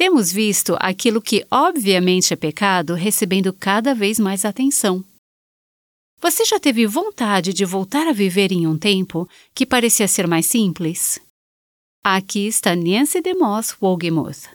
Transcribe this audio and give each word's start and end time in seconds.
Temos 0.00 0.32
visto 0.32 0.78
aquilo 0.80 1.20
que 1.20 1.44
obviamente 1.50 2.32
é 2.32 2.36
pecado 2.36 2.94
recebendo 2.94 3.52
cada 3.52 3.94
vez 3.94 4.18
mais 4.18 4.46
atenção. 4.46 5.04
Você 6.22 6.42
já 6.46 6.58
teve 6.58 6.86
vontade 6.86 7.52
de 7.52 7.66
voltar 7.66 8.06
a 8.08 8.12
viver 8.14 8.50
em 8.50 8.66
um 8.66 8.78
tempo 8.78 9.28
que 9.54 9.66
parecia 9.66 10.08
ser 10.08 10.26
mais 10.26 10.46
simples? 10.46 11.20
Aqui 12.02 12.46
está 12.46 12.74
Nancy 12.74 13.20
DeMoss 13.20 13.76
Wogemuth. 13.78 14.48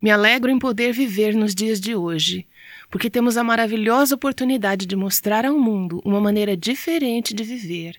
Me 0.00 0.08
alegro 0.08 0.48
em 0.48 0.58
poder 0.60 0.92
viver 0.92 1.34
nos 1.34 1.52
dias 1.52 1.80
de 1.80 1.96
hoje, 1.96 2.46
porque 2.92 3.10
temos 3.10 3.36
a 3.36 3.42
maravilhosa 3.42 4.14
oportunidade 4.14 4.86
de 4.86 4.94
mostrar 4.94 5.44
ao 5.44 5.58
mundo 5.58 6.00
uma 6.04 6.20
maneira 6.20 6.56
diferente 6.56 7.34
de 7.34 7.42
viver, 7.42 7.96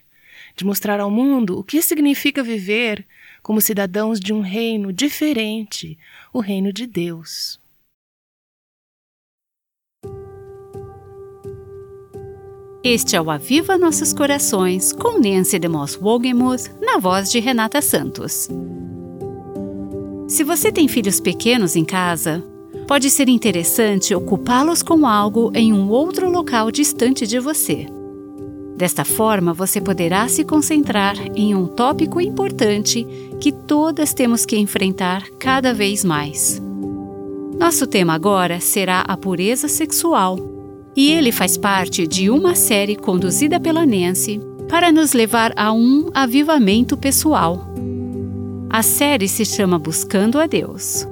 de 0.56 0.64
mostrar 0.64 1.02
ao 1.02 1.12
mundo 1.12 1.60
o 1.60 1.66
que 1.66 1.82
significa 1.82 2.42
viver 2.42 3.06
como 3.42 3.62
cidadãos 3.62 4.20
de 4.20 4.34
um 4.34 4.42
reino 4.42 4.94
diferente, 4.94 5.98
o 6.34 6.40
reino 6.40 6.72
de 6.72 6.86
Deus. 6.86 7.60
Este 12.84 13.16
é 13.16 13.22
o 13.22 13.30
Aviva 13.30 13.78
Nossos 13.78 14.12
Corações, 14.12 14.92
com 14.92 15.20
Nancy 15.20 15.60
DeMoss 15.60 16.00
Wogemuth, 16.02 16.72
na 16.82 16.98
voz 16.98 17.32
de 17.32 17.40
Renata 17.40 17.80
Santos. 17.80 18.50
Se 20.28 20.44
você 20.44 20.72
tem 20.72 20.88
filhos 20.88 21.20
pequenos 21.20 21.76
em 21.76 21.86
casa, 21.86 22.44
pode 22.88 23.12
ser 23.12 23.30
interessante 23.30 24.16
ocupá-los 24.16 24.82
com 24.82 25.06
algo 25.06 25.52
em 25.54 25.72
um 25.72 25.90
outro 25.90 26.30
local 26.32 26.72
distante 26.72 27.28
de 27.28 27.38
você. 27.38 27.86
Desta 28.82 29.06
forma, 29.06 29.54
você 29.54 29.80
poderá 29.80 30.28
se 30.28 30.44
concentrar 30.44 31.16
em 31.36 31.54
um 31.54 31.68
tópico 31.68 32.20
importante 32.20 33.06
que 33.40 33.52
todas 33.52 34.12
temos 34.12 34.44
que 34.44 34.58
enfrentar 34.58 35.22
cada 35.38 35.72
vez 35.72 36.04
mais. 36.04 36.60
Nosso 37.60 37.86
tema 37.86 38.16
agora 38.16 38.60
será 38.60 39.02
a 39.02 39.16
pureza 39.16 39.68
sexual 39.68 40.40
e 40.96 41.12
ele 41.12 41.32
faz 41.32 41.58
parte 41.58 42.08
de 42.08 42.32
uma 42.32 42.56
série 42.56 42.96
conduzida 42.96 43.60
pela 43.60 43.86
Nancy 43.86 44.42
para 44.68 44.92
nos 44.92 45.14
levar 45.14 45.54
a 45.56 45.72
um 45.72 46.10
avivamento 46.12 46.98
pessoal. 46.98 47.68
A 48.68 48.82
série 48.82 49.28
se 49.28 49.46
chama 49.46 49.78
Buscando 49.78 50.40
a 50.40 50.48
Deus. 50.48 51.08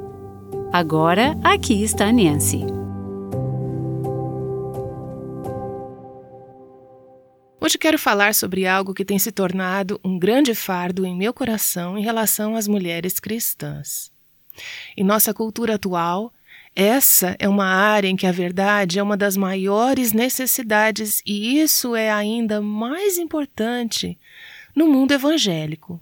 Agora, 0.74 1.38
aqui 1.44 1.84
está 1.84 2.08
a 2.08 2.12
Nancy. 2.12 2.79
Hoje 7.70 7.78
quero 7.78 8.00
falar 8.00 8.34
sobre 8.34 8.66
algo 8.66 8.96
que 8.96 9.06
tem 9.06 9.20
se 9.20 9.32
tornado 9.32 10.02
um 10.04 10.18
grande 10.18 10.56
fardo 10.56 11.06
em 11.06 11.16
meu 11.16 11.32
coração 11.32 12.00
em 12.00 12.02
relação 12.02 12.56
às 12.56 12.68
mulheres 12.68 13.20
cristãs. 13.20 14.12
Em 14.98 15.04
nossa 15.04 15.36
cultura 15.36 15.76
atual, 15.76 16.34
essa 16.76 17.36
é 17.38 17.48
uma 17.48 17.68
área 17.68 18.08
em 18.08 18.16
que 18.16 18.26
a 18.26 18.32
verdade 18.32 18.98
é 18.98 19.04
uma 19.04 19.16
das 19.16 19.38
maiores 19.38 20.14
necessidades 20.14 21.22
e 21.24 21.60
isso 21.60 21.96
é 21.96 22.10
ainda 22.10 22.60
mais 22.60 23.20
importante 23.20 24.18
no 24.76 24.88
mundo 24.88 25.12
evangélico. 25.12 26.02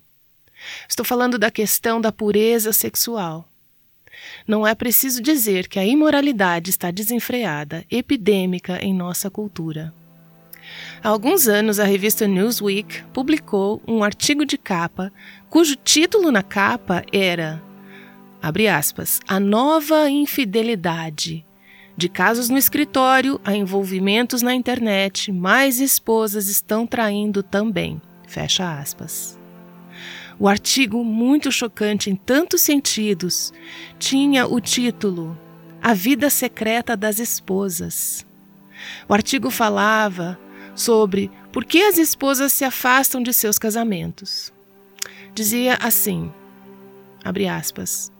Estou 0.87 1.05
falando 1.05 1.37
da 1.37 1.51
questão 1.51 1.99
da 1.99 2.13
pureza 2.13 2.71
sexual. 2.71 3.45
Não 4.47 4.65
é 4.65 4.73
preciso 4.73 5.21
dizer 5.21 5.67
que 5.67 5.79
a 5.79 5.85
imoralidade 5.85 6.69
está 6.69 6.91
desenfreada, 6.91 7.83
epidêmica 7.91 8.81
em 8.81 8.93
nossa 8.93 9.29
cultura. 9.29 9.93
Há 11.03 11.09
alguns 11.09 11.47
anos, 11.47 11.79
a 11.79 11.83
revista 11.83 12.27
Newsweek 12.27 13.03
publicou 13.13 13.81
um 13.87 14.03
artigo 14.03 14.45
de 14.45 14.57
capa 14.57 15.11
cujo 15.49 15.75
título 15.75 16.31
na 16.31 16.43
capa 16.43 17.03
era 17.11 17.61
abre 18.41 18.67
aspas, 18.67 19.19
a 19.27 19.39
nova 19.39 20.09
infidelidade. 20.09 21.45
De 21.95 22.07
casos 22.07 22.47
no 22.49 22.57
escritório 22.57 23.41
a 23.43 23.55
envolvimentos 23.55 24.41
na 24.41 24.53
internet, 24.53 25.31
mais 25.31 25.79
esposas 25.79 26.47
estão 26.47 26.85
traindo 26.85 27.41
também. 27.41 27.99
Fecha 28.27 28.79
aspas. 28.79 29.37
O 30.39 30.47
artigo, 30.47 31.03
muito 31.03 31.51
chocante 31.51 32.11
em 32.11 32.15
tantos 32.15 32.61
sentidos, 32.61 33.51
tinha 33.97 34.45
o 34.45 34.61
título 34.61 35.35
A 35.81 35.95
Vida 35.95 36.29
Secreta 36.29 36.95
das 36.95 37.17
Esposas. 37.17 38.23
O 39.09 39.13
artigo 39.13 39.49
falava 39.49 40.39
sobre 40.77 41.29
por 41.51 41.65
que 41.65 41.81
as 41.81 41.97
esposas 41.97 42.53
se 42.53 42.63
afastam 42.63 43.21
de 43.21 43.33
seus 43.33 43.57
casamentos. 43.57 44.53
Dizia 45.33 45.77
assim: 45.81 46.31
abre 47.25 47.47
aspas. 47.47 48.11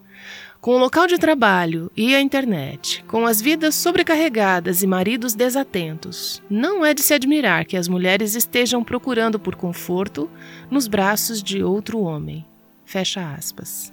Com 0.60 0.72
o 0.72 0.78
local 0.78 1.06
de 1.06 1.18
trabalho 1.18 1.90
e 1.96 2.16
a 2.16 2.20
internet, 2.20 3.04
com 3.06 3.24
as 3.24 3.40
vidas 3.40 3.76
sobrecarregadas 3.76 4.82
e 4.82 4.88
maridos 4.88 5.32
desatentos, 5.32 6.42
não 6.50 6.84
é 6.84 6.92
de 6.92 7.00
se 7.00 7.14
admirar 7.14 7.64
que 7.64 7.76
as 7.76 7.86
mulheres 7.86 8.34
estejam 8.34 8.82
procurando 8.82 9.38
por 9.38 9.54
conforto 9.54 10.28
nos 10.68 10.88
braços 10.88 11.40
de 11.40 11.62
outro 11.62 12.00
homem. 12.00 12.44
Fecha 12.84 13.34
aspas. 13.34 13.92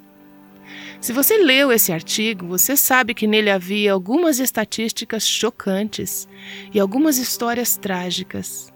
Se 1.05 1.13
você 1.13 1.37
leu 1.37 1.71
esse 1.71 1.93
artigo, 1.93 2.47
você 2.47 2.75
sabe 2.75 3.13
que 3.13 3.27
nele 3.27 3.51
havia 3.51 3.93
algumas 3.93 4.39
estatísticas 4.39 5.23
chocantes 5.23 6.27
e 6.73 6.79
algumas 6.79 7.19
histórias 7.19 7.77
trágicas. 7.77 8.73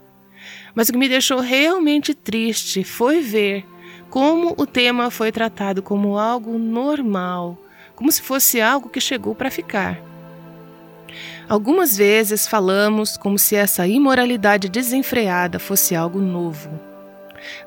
Mas 0.72 0.88
o 0.88 0.92
que 0.92 0.98
me 0.98 1.08
deixou 1.08 1.40
realmente 1.40 2.14
triste 2.14 2.84
foi 2.84 3.20
ver 3.20 3.66
como 4.08 4.54
o 4.56 4.64
tema 4.64 5.10
foi 5.10 5.32
tratado 5.32 5.82
como 5.82 6.16
algo 6.16 6.56
normal 6.56 7.58
como 7.96 8.12
se 8.12 8.22
fosse 8.22 8.60
algo 8.60 8.88
que 8.88 9.00
chegou 9.00 9.34
para 9.34 9.50
ficar. 9.50 10.00
Algumas 11.48 11.96
vezes 11.96 12.46
falamos 12.46 13.16
como 13.16 13.40
se 13.40 13.56
essa 13.56 13.88
imoralidade 13.88 14.68
desenfreada 14.68 15.58
fosse 15.58 15.96
algo 15.96 16.20
novo. 16.20 16.70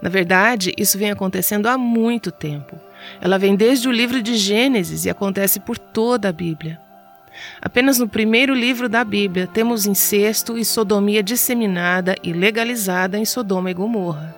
Na 0.02 0.10
verdade, 0.10 0.74
isso 0.78 0.98
vem 0.98 1.12
acontecendo 1.12 1.68
há 1.68 1.78
muito 1.78 2.32
tempo. 2.32 2.80
Ela 3.22 3.38
vem 3.38 3.56
desde 3.56 3.88
o 3.88 3.92
livro 3.92 4.22
de 4.22 4.36
Gênesis 4.36 5.06
e 5.06 5.10
acontece 5.10 5.60
por 5.60 5.78
toda 5.78 6.30
a 6.30 6.34
Bíblia. 6.34 6.80
Apenas 7.62 7.98
no 7.98 8.08
primeiro 8.08 8.54
livro 8.54 8.88
da 8.88 9.04
Bíblia 9.04 9.48
temos 9.48 9.86
incesto 9.86 10.58
e 10.58 10.64
sodomia 10.64 11.24
disseminada 11.24 12.16
e 12.24 12.32
legalizada 12.32 13.18
em 13.18 13.26
Sodoma 13.26 13.72
e 13.72 13.74
Gomorra. 13.74 14.36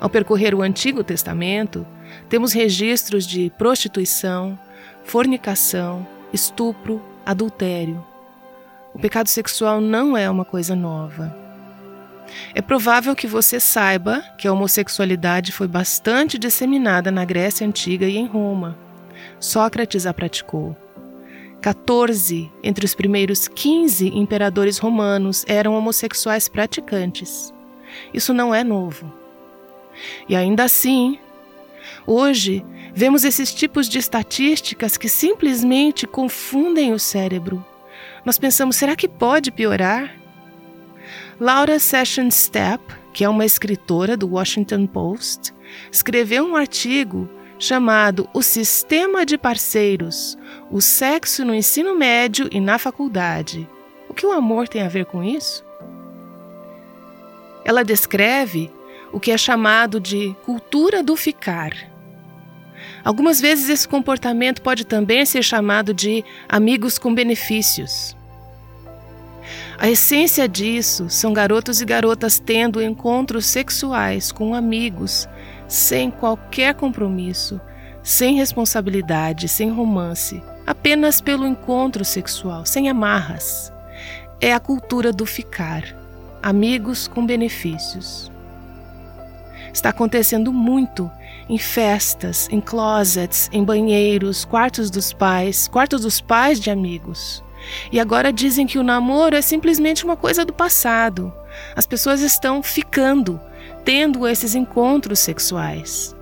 Ao 0.00 0.08
percorrer 0.08 0.54
o 0.54 0.62
Antigo 0.62 1.04
Testamento, 1.04 1.86
temos 2.28 2.52
registros 2.52 3.26
de 3.26 3.52
prostituição, 3.56 4.58
fornicação, 5.04 6.06
estupro, 6.32 7.02
adultério. 7.24 8.04
O 8.92 8.98
pecado 8.98 9.28
sexual 9.28 9.80
não 9.80 10.16
é 10.16 10.28
uma 10.28 10.44
coisa 10.44 10.74
nova. 10.74 11.39
É 12.54 12.62
provável 12.62 13.14
que 13.14 13.26
você 13.26 13.58
saiba 13.58 14.22
que 14.38 14.46
a 14.46 14.52
homossexualidade 14.52 15.52
foi 15.52 15.66
bastante 15.66 16.38
disseminada 16.38 17.10
na 17.10 17.24
Grécia 17.24 17.66
Antiga 17.66 18.06
e 18.06 18.16
em 18.16 18.26
Roma. 18.26 18.78
Sócrates 19.38 20.06
a 20.06 20.14
praticou. 20.14 20.76
14 21.60 22.50
entre 22.62 22.84
os 22.84 22.94
primeiros 22.94 23.46
15 23.46 24.08
imperadores 24.08 24.78
romanos 24.78 25.44
eram 25.46 25.74
homossexuais 25.74 26.48
praticantes. 26.48 27.52
Isso 28.14 28.32
não 28.32 28.54
é 28.54 28.64
novo. 28.64 29.12
E 30.28 30.34
ainda 30.34 30.64
assim, 30.64 31.18
hoje 32.06 32.64
Vemos 32.94 33.24
esses 33.24 33.54
tipos 33.54 33.88
de 33.88 33.98
estatísticas 33.98 34.96
que 34.96 35.08
simplesmente 35.08 36.06
confundem 36.06 36.92
o 36.92 36.98
cérebro. 36.98 37.64
Nós 38.24 38.38
pensamos, 38.38 38.76
será 38.76 38.96
que 38.96 39.08
pode 39.08 39.50
piorar? 39.50 40.14
Laura 41.40 41.78
Sessions 41.78 42.34
Stepp, 42.34 42.84
que 43.14 43.24
é 43.24 43.28
uma 43.28 43.46
escritora 43.46 44.14
do 44.14 44.28
Washington 44.28 44.86
Post, 44.86 45.54
escreveu 45.90 46.44
um 46.44 46.54
artigo 46.54 47.26
chamado 47.58 48.28
O 48.34 48.42
Sistema 48.42 49.24
de 49.24 49.38
Parceiros: 49.38 50.36
O 50.70 50.82
Sexo 50.82 51.42
no 51.42 51.54
Ensino 51.54 51.96
Médio 51.96 52.46
e 52.52 52.60
na 52.60 52.78
Faculdade. 52.78 53.66
O 54.06 54.12
que 54.12 54.26
o 54.26 54.32
amor 54.32 54.68
tem 54.68 54.82
a 54.82 54.88
ver 54.88 55.06
com 55.06 55.24
isso? 55.24 55.64
Ela 57.64 57.82
descreve 57.82 58.70
o 59.10 59.18
que 59.18 59.30
é 59.30 59.38
chamado 59.38 59.98
de 59.98 60.36
cultura 60.44 61.02
do 61.02 61.16
ficar 61.16 61.72
Algumas 63.04 63.40
vezes 63.40 63.68
esse 63.68 63.88
comportamento 63.88 64.62
pode 64.62 64.84
também 64.84 65.24
ser 65.24 65.42
chamado 65.42 65.94
de 65.94 66.24
amigos 66.48 66.98
com 66.98 67.14
benefícios. 67.14 68.16
A 69.80 69.88
essência 69.88 70.46
disso 70.46 71.08
são 71.08 71.32
garotos 71.32 71.80
e 71.80 71.86
garotas 71.86 72.38
tendo 72.38 72.82
encontros 72.82 73.46
sexuais 73.46 74.30
com 74.30 74.54
amigos, 74.54 75.26
sem 75.66 76.10
qualquer 76.10 76.74
compromisso, 76.74 77.58
sem 78.02 78.36
responsabilidade, 78.36 79.48
sem 79.48 79.70
romance, 79.70 80.42
apenas 80.66 81.22
pelo 81.22 81.46
encontro 81.46 82.04
sexual, 82.04 82.66
sem 82.66 82.90
amarras. 82.90 83.72
É 84.38 84.52
a 84.52 84.60
cultura 84.60 85.14
do 85.14 85.24
ficar, 85.24 85.82
amigos 86.42 87.08
com 87.08 87.24
benefícios. 87.24 88.30
Está 89.72 89.88
acontecendo 89.88 90.52
muito 90.52 91.10
em 91.48 91.56
festas, 91.56 92.48
em 92.52 92.60
closets, 92.60 93.48
em 93.50 93.64
banheiros, 93.64 94.44
quartos 94.44 94.90
dos 94.90 95.10
pais, 95.10 95.66
quartos 95.68 96.02
dos 96.02 96.20
pais 96.20 96.60
de 96.60 96.70
amigos. 96.70 97.42
E 97.90 98.00
agora 98.00 98.32
dizem 98.32 98.66
que 98.66 98.78
o 98.78 98.82
namoro 98.82 99.36
é 99.36 99.40
simplesmente 99.40 100.04
uma 100.04 100.16
coisa 100.16 100.44
do 100.44 100.52
passado. 100.52 101.32
As 101.74 101.86
pessoas 101.86 102.20
estão 102.20 102.62
ficando, 102.62 103.40
tendo 103.84 104.26
esses 104.26 104.54
encontros 104.54 105.18
sexuais. 105.18 106.14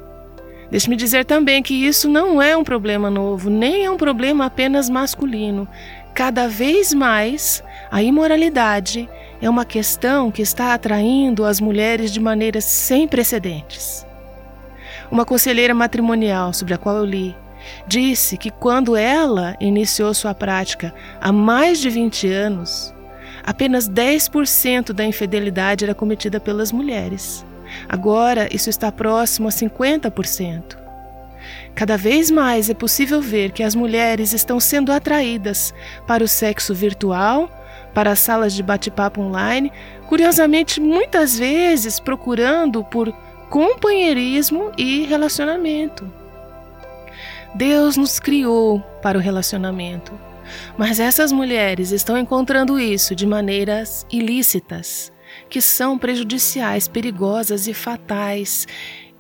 Deixe-me 0.71 0.97
dizer 0.97 1.25
também 1.25 1.63
que 1.63 1.75
isso 1.75 2.09
não 2.09 2.43
é 2.43 2.57
um 2.57 2.65
problema 2.65 3.09
novo, 3.09 3.49
nem 3.49 3.85
é 3.85 3.91
um 3.91 3.97
problema 3.97 4.47
apenas 4.47 4.91
masculino. 4.91 5.67
Cada 6.15 6.49
vez 6.49 6.93
mais, 6.93 7.63
a 7.91 8.03
imoralidade 8.03 9.09
é 9.41 9.49
uma 9.49 9.65
questão 9.65 10.31
que 10.31 10.43
está 10.43 10.75
atraindo 10.75 11.45
as 11.45 11.61
mulheres 11.61 12.11
de 12.13 12.21
maneiras 12.21 12.65
sem 12.65 13.09
precedentes. 13.09 14.07
Uma 15.11 15.25
conselheira 15.25 15.73
matrimonial 15.73 16.53
sobre 16.53 16.75
a 16.75 16.79
qual 16.79 16.97
eu 16.97 17.05
li 17.05 17.35
disse 17.87 18.37
que 18.37 18.51
quando 18.51 18.97
ela 18.97 19.57
iniciou 19.61 20.13
sua 20.15 20.35
prática 20.35 20.95
há 21.21 21.33
mais 21.33 21.79
de 21.79 21.91
20 21.91 22.29
anos, 22.29 22.95
apenas 23.45 23.89
10% 23.89 24.93
da 24.93 25.05
infidelidade 25.05 25.85
era 25.85 25.95
cometida 25.95 26.39
pelas 26.39 26.73
mulheres. 26.73 27.45
Agora 27.89 28.49
isso 28.55 28.71
está 28.71 28.91
próximo 28.91 29.49
a 29.49 29.51
50%. 29.51 30.77
Cada 31.75 31.97
vez 31.97 32.31
mais 32.31 32.69
é 32.69 32.75
possível 32.75 33.23
ver 33.23 33.53
que 33.53 33.63
as 33.63 33.75
mulheres 33.75 34.33
estão 34.33 34.59
sendo 34.59 34.91
atraídas 34.91 35.73
para 36.07 36.25
o 36.25 36.29
sexo 36.29 36.75
virtual, 36.75 37.49
para 37.95 38.11
as 38.11 38.19
salas 38.19 38.53
de 38.53 38.63
bate-papo 38.63 39.21
online, 39.21 39.73
curiosamente, 40.07 40.81
muitas 40.81 41.39
vezes 41.39 42.01
procurando 42.01 42.85
por 42.85 43.13
companheirismo 43.49 44.73
e 44.77 45.05
relacionamento. 45.05 46.11
Deus 47.55 47.97
nos 47.97 48.21
criou 48.21 48.81
para 49.03 49.19
o 49.19 49.21
relacionamento, 49.21 50.13
mas 50.77 51.01
essas 51.01 51.33
mulheres 51.33 51.91
estão 51.91 52.17
encontrando 52.17 52.79
isso 52.79 53.15
de 53.15 53.27
maneiras 53.27 54.07
ilícitas, 54.11 55.13
que 55.49 55.61
são 55.61 55.99
prejudiciais, 55.99 56.89
perigosas 56.89 57.67
e 57.67 57.75
fatais, 57.75 58.67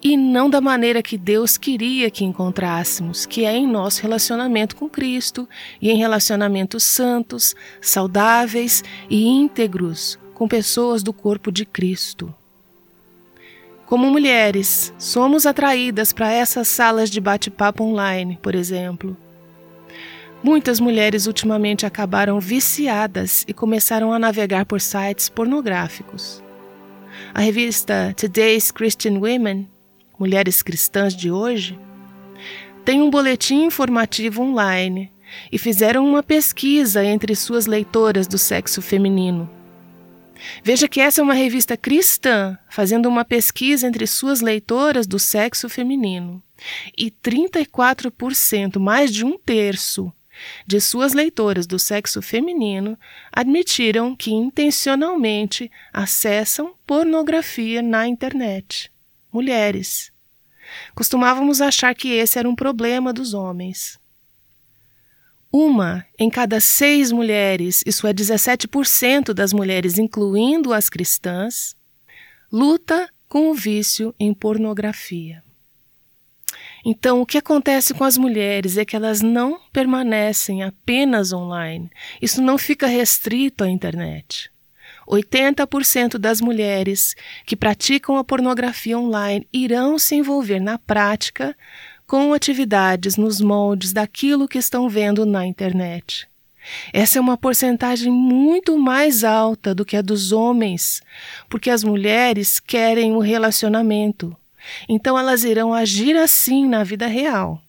e 0.02 0.16
não 0.16 0.48
da 0.48 0.60
maneira 0.60 1.02
que 1.02 1.18
Deus 1.18 1.58
queria 1.58 2.10
que 2.10 2.24
encontrássemos, 2.24 3.26
que 3.26 3.44
é 3.44 3.56
em 3.56 3.66
nosso 3.66 4.02
relacionamento 4.02 4.76
com 4.76 4.88
Cristo 4.88 5.48
e 5.82 5.90
em 5.90 5.96
relacionamentos 5.96 6.84
santos, 6.84 7.54
saudáveis 7.80 8.84
e 9.10 9.26
íntegros 9.26 10.18
com 10.34 10.46
pessoas 10.46 11.02
do 11.02 11.12
corpo 11.12 11.50
de 11.50 11.64
Cristo. 11.64 12.32
Como 13.88 14.10
mulheres, 14.10 14.92
somos 14.98 15.46
atraídas 15.46 16.12
para 16.12 16.30
essas 16.30 16.68
salas 16.68 17.08
de 17.08 17.22
bate-papo 17.22 17.82
online, 17.82 18.38
por 18.42 18.54
exemplo. 18.54 19.16
Muitas 20.42 20.78
mulheres 20.78 21.26
ultimamente 21.26 21.86
acabaram 21.86 22.38
viciadas 22.38 23.46
e 23.48 23.54
começaram 23.54 24.12
a 24.12 24.18
navegar 24.18 24.66
por 24.66 24.78
sites 24.78 25.30
pornográficos. 25.30 26.42
A 27.32 27.40
revista 27.40 28.14
Today's 28.14 28.70
Christian 28.70 29.20
Women, 29.20 29.66
Mulheres 30.18 30.60
Cristãs 30.60 31.16
de 31.16 31.30
Hoje, 31.30 31.80
tem 32.84 33.00
um 33.00 33.08
boletim 33.08 33.64
informativo 33.64 34.42
online 34.42 35.10
e 35.50 35.56
fizeram 35.56 36.06
uma 36.06 36.22
pesquisa 36.22 37.02
entre 37.02 37.34
suas 37.34 37.64
leitoras 37.64 38.26
do 38.26 38.36
sexo 38.36 38.82
feminino. 38.82 39.48
Veja 40.62 40.88
que 40.88 41.00
essa 41.00 41.20
é 41.20 41.24
uma 41.24 41.34
revista 41.34 41.76
cristã, 41.76 42.58
fazendo 42.68 43.08
uma 43.08 43.24
pesquisa 43.24 43.86
entre 43.86 44.06
suas 44.06 44.40
leitoras 44.40 45.06
do 45.06 45.18
sexo 45.18 45.68
feminino. 45.68 46.42
E 46.96 47.10
34%, 47.10 48.78
mais 48.78 49.12
de 49.12 49.24
um 49.24 49.38
terço, 49.38 50.12
de 50.66 50.80
suas 50.80 51.12
leitoras 51.12 51.66
do 51.66 51.78
sexo 51.78 52.22
feminino 52.22 52.98
admitiram 53.32 54.14
que 54.14 54.32
intencionalmente 54.32 55.70
acessam 55.92 56.74
pornografia 56.86 57.82
na 57.82 58.06
internet. 58.06 58.90
Mulheres. 59.32 60.12
Costumávamos 60.94 61.60
achar 61.60 61.94
que 61.94 62.08
esse 62.08 62.38
era 62.38 62.48
um 62.48 62.54
problema 62.54 63.12
dos 63.12 63.34
homens. 63.34 63.98
Uma 65.52 66.04
em 66.18 66.28
cada 66.28 66.60
seis 66.60 67.10
mulheres, 67.10 67.82
isso 67.86 68.06
é 68.06 68.12
17% 68.12 69.32
das 69.32 69.52
mulheres, 69.52 69.98
incluindo 69.98 70.72
as 70.72 70.90
cristãs, 70.90 71.74
luta 72.52 73.08
com 73.28 73.50
o 73.50 73.54
vício 73.54 74.14
em 74.20 74.34
pornografia. 74.34 75.42
Então, 76.84 77.20
o 77.20 77.26
que 77.26 77.38
acontece 77.38 77.92
com 77.94 78.04
as 78.04 78.16
mulheres 78.16 78.76
é 78.76 78.84
que 78.84 78.94
elas 78.94 79.20
não 79.20 79.60
permanecem 79.72 80.62
apenas 80.62 81.32
online. 81.32 81.90
Isso 82.20 82.40
não 82.40 82.56
fica 82.56 82.86
restrito 82.86 83.64
à 83.64 83.68
internet. 83.68 84.50
80% 85.08 86.18
das 86.18 86.40
mulheres 86.40 87.14
que 87.46 87.56
praticam 87.56 88.16
a 88.16 88.24
pornografia 88.24 88.98
online 88.98 89.48
irão 89.52 89.98
se 89.98 90.14
envolver 90.14 90.60
na 90.60 90.78
prática 90.78 91.56
com 92.08 92.32
atividades 92.32 93.18
nos 93.18 93.38
moldes 93.38 93.92
daquilo 93.92 94.48
que 94.48 94.56
estão 94.56 94.88
vendo 94.88 95.26
na 95.26 95.46
internet. 95.46 96.26
Essa 96.90 97.18
é 97.18 97.20
uma 97.20 97.36
porcentagem 97.36 98.10
muito 98.10 98.78
mais 98.78 99.24
alta 99.24 99.74
do 99.74 99.84
que 99.84 99.94
a 99.94 100.00
dos 100.00 100.32
homens, 100.32 101.02
porque 101.50 101.68
as 101.68 101.84
mulheres 101.84 102.58
querem 102.58 103.14
o 103.14 103.18
relacionamento. 103.18 104.34
Então 104.88 105.18
elas 105.18 105.44
irão 105.44 105.74
agir 105.74 106.16
assim 106.16 106.66
na 106.66 106.82
vida 106.82 107.06
real. 107.06 107.62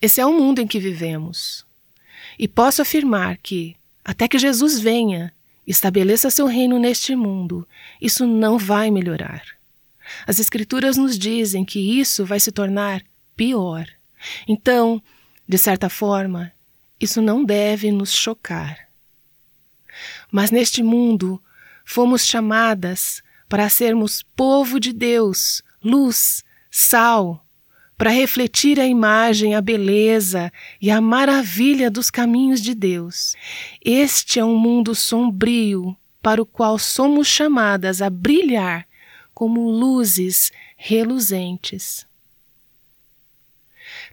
Esse 0.00 0.20
é 0.20 0.26
o 0.26 0.32
mundo 0.32 0.60
em 0.60 0.68
que 0.68 0.78
vivemos. 0.78 1.66
E 2.38 2.46
posso 2.46 2.80
afirmar 2.80 3.38
que, 3.38 3.74
até 4.04 4.28
que 4.28 4.38
Jesus 4.38 4.78
venha, 4.78 5.34
estabeleça 5.66 6.30
seu 6.30 6.46
reino 6.46 6.78
neste 6.78 7.16
mundo, 7.16 7.66
isso 8.00 8.24
não 8.24 8.56
vai 8.56 8.88
melhorar. 8.88 9.42
As 10.26 10.38
Escrituras 10.38 10.96
nos 10.96 11.18
dizem 11.18 11.64
que 11.64 11.78
isso 11.78 12.24
vai 12.24 12.40
se 12.40 12.52
tornar 12.52 13.02
pior. 13.36 13.86
Então, 14.48 15.02
de 15.46 15.58
certa 15.58 15.88
forma, 15.88 16.52
isso 17.00 17.20
não 17.20 17.44
deve 17.44 17.90
nos 17.92 18.12
chocar. 18.12 18.88
Mas 20.30 20.50
neste 20.50 20.82
mundo, 20.82 21.42
fomos 21.84 22.26
chamadas 22.26 23.22
para 23.48 23.68
sermos 23.68 24.22
povo 24.34 24.80
de 24.80 24.92
Deus, 24.92 25.62
luz, 25.82 26.42
sal, 26.70 27.44
para 27.96 28.10
refletir 28.10 28.80
a 28.80 28.86
imagem, 28.86 29.54
a 29.54 29.60
beleza 29.60 30.52
e 30.80 30.90
a 30.90 31.00
maravilha 31.00 31.90
dos 31.90 32.10
caminhos 32.10 32.60
de 32.60 32.74
Deus. 32.74 33.36
Este 33.84 34.40
é 34.40 34.44
um 34.44 34.56
mundo 34.56 34.94
sombrio 34.94 35.96
para 36.20 36.42
o 36.42 36.46
qual 36.46 36.78
somos 36.78 37.28
chamadas 37.28 38.02
a 38.02 38.10
brilhar 38.10 38.86
como 39.34 39.70
luzes 39.70 40.52
reluzentes. 40.76 42.06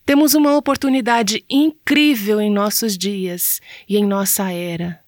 Temos 0.06 0.34
uma 0.34 0.56
oportunidade 0.56 1.46
incrível 1.50 2.42
em 2.42 2.52
nossos 2.52 2.98
dias 2.98 3.62
e 3.88 3.98
em 3.98 4.06
nossa 4.06 4.52
era. 4.52 5.00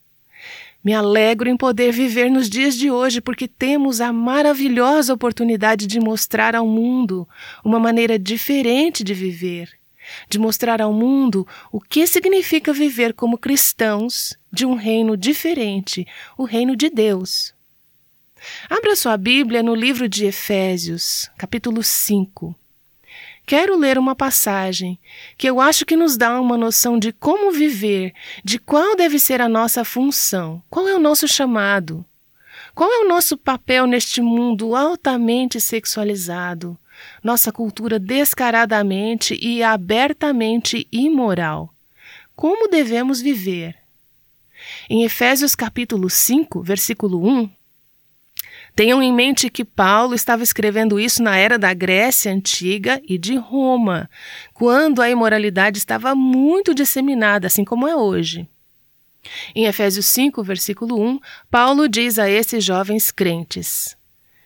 Me 0.84 0.93
alegro 0.93 1.50
em 1.50 1.55
poder 1.55 1.93
viver 1.93 2.29
nos 2.29 2.50
dias 2.50 2.75
de 2.75 2.91
hoje 2.91 3.22
porque 3.22 3.48
temos 3.48 4.01
a 4.01 4.12
maravilhosa 4.12 5.13
oportunidade 5.13 5.88
de 5.88 6.00
mostrar 6.00 6.55
ao 6.55 6.67
mundo 6.67 7.27
uma 7.63 7.79
maneira 7.79 8.20
diferente 8.20 9.01
de 9.01 9.13
viver, 9.13 9.70
de 10.29 10.38
mostrar 10.38 10.82
ao 10.82 10.91
mundo 10.91 11.48
o 11.72 11.79
que 11.79 12.05
significa 12.05 12.74
viver 12.74 13.13
como 13.13 13.38
cristãos 13.38 14.38
de 14.51 14.65
um 14.65 14.75
reino 14.75 15.15
diferente, 15.15 16.05
o 16.38 16.43
reino 16.43 16.75
de 16.75 16.89
Deus. 16.89 17.53
Abra 18.70 18.96
sua 18.96 19.18
Bíblia 19.18 19.64
no 19.64 19.74
livro 19.74 20.08
de 20.10 20.26
Efésios, 20.26 21.30
capítulo 21.38 21.82
5. 21.82 22.56
Quero 23.46 23.78
ler 23.78 23.98
uma 23.98 24.16
passagem 24.16 25.00
que 25.38 25.50
eu 25.50 25.60
acho 25.60 25.86
que 25.86 25.96
nos 25.96 26.18
dá 26.18 26.40
uma 26.40 26.58
noção 26.58 26.98
de 26.98 27.12
como 27.12 27.52
viver, 27.52 28.14
de 28.44 28.58
qual 28.58 28.96
deve 28.96 29.20
ser 29.20 29.42
a 29.42 29.50
nossa 29.50 29.84
função, 29.84 30.64
qual 30.70 30.88
é 30.88 30.96
o 30.96 31.00
nosso 31.00 31.28
chamado, 31.28 32.06
qual 32.74 32.90
é 32.92 33.00
o 33.00 33.08
nosso 33.08 33.38
papel 33.38 33.86
neste 33.86 34.22
mundo 34.22 34.76
altamente 34.76 35.60
sexualizado, 35.60 36.78
nossa 37.24 37.52
cultura 37.52 38.00
descaradamente 38.00 39.38
e 39.42 39.62
abertamente 39.62 40.88
imoral. 40.92 41.74
Como 42.36 42.70
devemos 42.70 43.22
viver? 43.22 43.76
Em 44.90 45.04
Efésios 45.04 45.54
capítulo 45.54 46.10
5, 46.10 46.62
versículo 46.62 47.26
1, 47.28 47.50
Tenham 48.75 49.03
em 49.03 49.13
mente 49.13 49.50
que 49.50 49.63
Paulo 49.63 50.15
estava 50.15 50.42
escrevendo 50.42 51.00
isso 51.00 51.22
na 51.22 51.38
era 51.38 51.60
da 51.60 51.74
Grécia 51.74 52.32
Antiga 52.32 53.00
e 53.08 53.18
de 53.20 53.36
Roma, 53.36 54.10
quando 54.53 55.01
a 55.01 55.10
imoralidade 55.10 55.77
estava 55.77 56.15
muito 56.15 56.74
disseminada, 56.74 57.48
assim 57.48 57.63
como 57.63 57.88
é 57.88 57.96
hoje. 57.96 58.48
Em 59.56 59.65
Efésios 59.65 60.08
5, 60.08 60.44
versículo 60.44 61.00
1, 61.00 61.20
Paulo 61.51 61.88
diz 61.88 62.18
a 62.18 62.30
esses 62.30 62.63
jovens 62.63 63.12
crentes: 63.12 63.96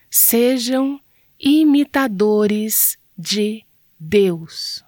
Sejam 0.09 0.99
imitadores 1.39 2.97
de 3.17 3.63
Deus. 3.99 4.83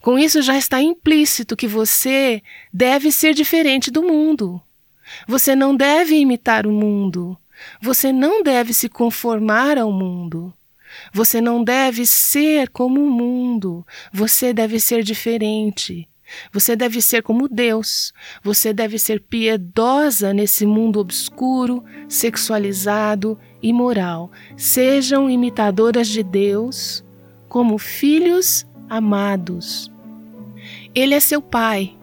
Com 0.00 0.18
isso 0.18 0.40
já 0.40 0.56
está 0.56 0.80
implícito 0.80 1.56
que 1.56 1.66
você 1.66 2.42
deve 2.72 3.12
ser 3.12 3.34
diferente 3.34 3.90
do 3.90 4.02
mundo. 4.02 4.62
Você 5.28 5.54
não 5.54 5.76
deve 5.76 6.16
imitar 6.16 6.66
o 6.66 6.72
mundo. 6.72 7.36
Você 7.80 8.12
não 8.12 8.42
deve 8.42 8.72
se 8.72 8.88
conformar 8.88 9.78
ao 9.78 9.92
mundo. 9.92 10.52
Você 11.12 11.40
não 11.40 11.62
deve 11.62 12.06
ser 12.06 12.68
como 12.68 13.00
o 13.00 13.10
mundo. 13.10 13.86
Você 14.12 14.52
deve 14.52 14.78
ser 14.78 15.02
diferente. 15.02 16.08
Você 16.52 16.74
deve 16.74 17.00
ser 17.00 17.22
como 17.22 17.48
Deus. 17.48 18.12
Você 18.42 18.72
deve 18.72 18.98
ser 18.98 19.20
piedosa 19.20 20.32
nesse 20.32 20.66
mundo 20.66 20.98
obscuro, 20.98 21.84
sexualizado 22.08 23.38
e 23.62 23.72
moral. 23.72 24.30
Sejam 24.56 25.28
imitadoras 25.28 26.08
de 26.08 26.22
Deus 26.22 27.04
como 27.48 27.78
filhos 27.78 28.66
amados. 28.88 29.90
Ele 30.94 31.14
é 31.14 31.20
seu 31.20 31.42
Pai. 31.42 31.96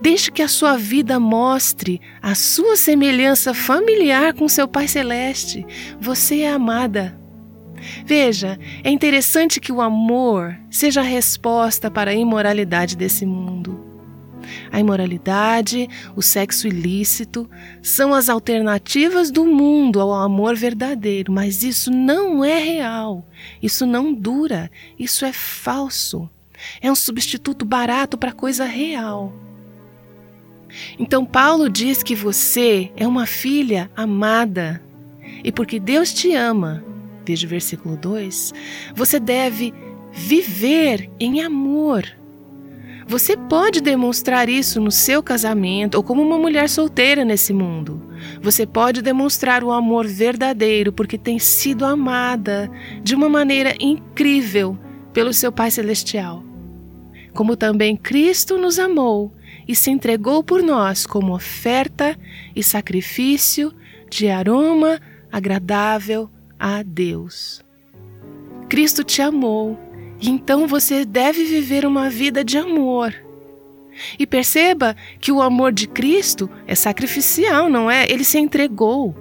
Deixe 0.00 0.30
que 0.30 0.42
a 0.42 0.48
sua 0.48 0.76
vida 0.76 1.18
mostre 1.20 2.00
a 2.22 2.34
sua 2.34 2.76
semelhança 2.76 3.52
familiar 3.54 4.34
com 4.34 4.48
seu 4.48 4.66
Pai 4.66 4.88
Celeste. 4.88 5.66
Você 6.00 6.40
é 6.40 6.52
amada. 6.52 7.18
Veja, 8.04 8.58
é 8.84 8.90
interessante 8.90 9.60
que 9.60 9.72
o 9.72 9.80
amor 9.80 10.56
seja 10.70 11.00
a 11.00 11.04
resposta 11.04 11.90
para 11.90 12.10
a 12.10 12.14
imoralidade 12.14 12.96
desse 12.96 13.24
mundo. 13.24 13.88
A 14.70 14.80
imoralidade, 14.80 15.88
o 16.16 16.22
sexo 16.22 16.66
ilícito, 16.66 17.48
são 17.82 18.12
as 18.12 18.28
alternativas 18.28 19.30
do 19.30 19.44
mundo 19.44 20.00
ao 20.00 20.12
amor 20.12 20.56
verdadeiro, 20.56 21.32
mas 21.32 21.62
isso 21.62 21.90
não 21.90 22.44
é 22.44 22.58
real, 22.58 23.26
isso 23.62 23.86
não 23.86 24.12
dura, 24.12 24.70
isso 24.98 25.24
é 25.24 25.32
falso. 25.32 26.28
É 26.80 26.90
um 26.90 26.94
substituto 26.94 27.64
barato 27.64 28.18
para 28.18 28.32
coisa 28.32 28.64
real. 28.64 29.32
Então, 30.98 31.24
Paulo 31.24 31.68
diz 31.68 32.02
que 32.02 32.14
você 32.14 32.90
é 32.96 33.06
uma 33.06 33.26
filha 33.26 33.90
amada, 33.96 34.82
e 35.42 35.50
porque 35.50 35.78
Deus 35.78 36.12
te 36.12 36.34
ama, 36.34 36.84
veja 37.26 37.46
o 37.46 37.50
versículo 37.50 37.96
2, 37.96 38.52
você 38.94 39.18
deve 39.18 39.72
viver 40.12 41.10
em 41.18 41.42
amor. 41.42 42.04
Você 43.06 43.36
pode 43.36 43.80
demonstrar 43.80 44.48
isso 44.48 44.80
no 44.80 44.90
seu 44.92 45.20
casamento 45.20 45.96
ou 45.96 46.02
como 46.02 46.22
uma 46.22 46.38
mulher 46.38 46.68
solteira 46.68 47.24
nesse 47.24 47.52
mundo. 47.52 48.00
Você 48.40 48.64
pode 48.64 49.02
demonstrar 49.02 49.64
o 49.64 49.72
amor 49.72 50.06
verdadeiro 50.06 50.92
porque 50.92 51.18
tem 51.18 51.38
sido 51.38 51.84
amada 51.84 52.70
de 53.02 53.14
uma 53.14 53.28
maneira 53.28 53.74
incrível 53.80 54.78
pelo 55.12 55.32
seu 55.32 55.50
Pai 55.50 55.72
Celestial. 55.72 56.44
Como 57.34 57.56
também 57.56 57.96
Cristo 57.96 58.56
nos 58.56 58.78
amou 58.78 59.34
e 59.70 59.74
se 59.76 59.88
entregou 59.88 60.42
por 60.42 60.64
nós 60.64 61.06
como 61.06 61.32
oferta 61.32 62.18
e 62.56 62.60
sacrifício 62.60 63.72
de 64.10 64.28
aroma 64.28 65.00
agradável 65.30 66.28
a 66.58 66.82
Deus. 66.82 67.64
Cristo 68.68 69.04
te 69.04 69.22
amou 69.22 69.78
e 70.20 70.28
então 70.28 70.66
você 70.66 71.04
deve 71.04 71.44
viver 71.44 71.86
uma 71.86 72.10
vida 72.10 72.42
de 72.42 72.58
amor. 72.58 73.14
E 74.18 74.26
perceba 74.26 74.96
que 75.20 75.30
o 75.30 75.40
amor 75.40 75.70
de 75.70 75.86
Cristo 75.86 76.50
é 76.66 76.74
sacrificial, 76.74 77.70
não 77.70 77.88
é? 77.88 78.10
Ele 78.10 78.24
se 78.24 78.40
entregou. 78.40 79.14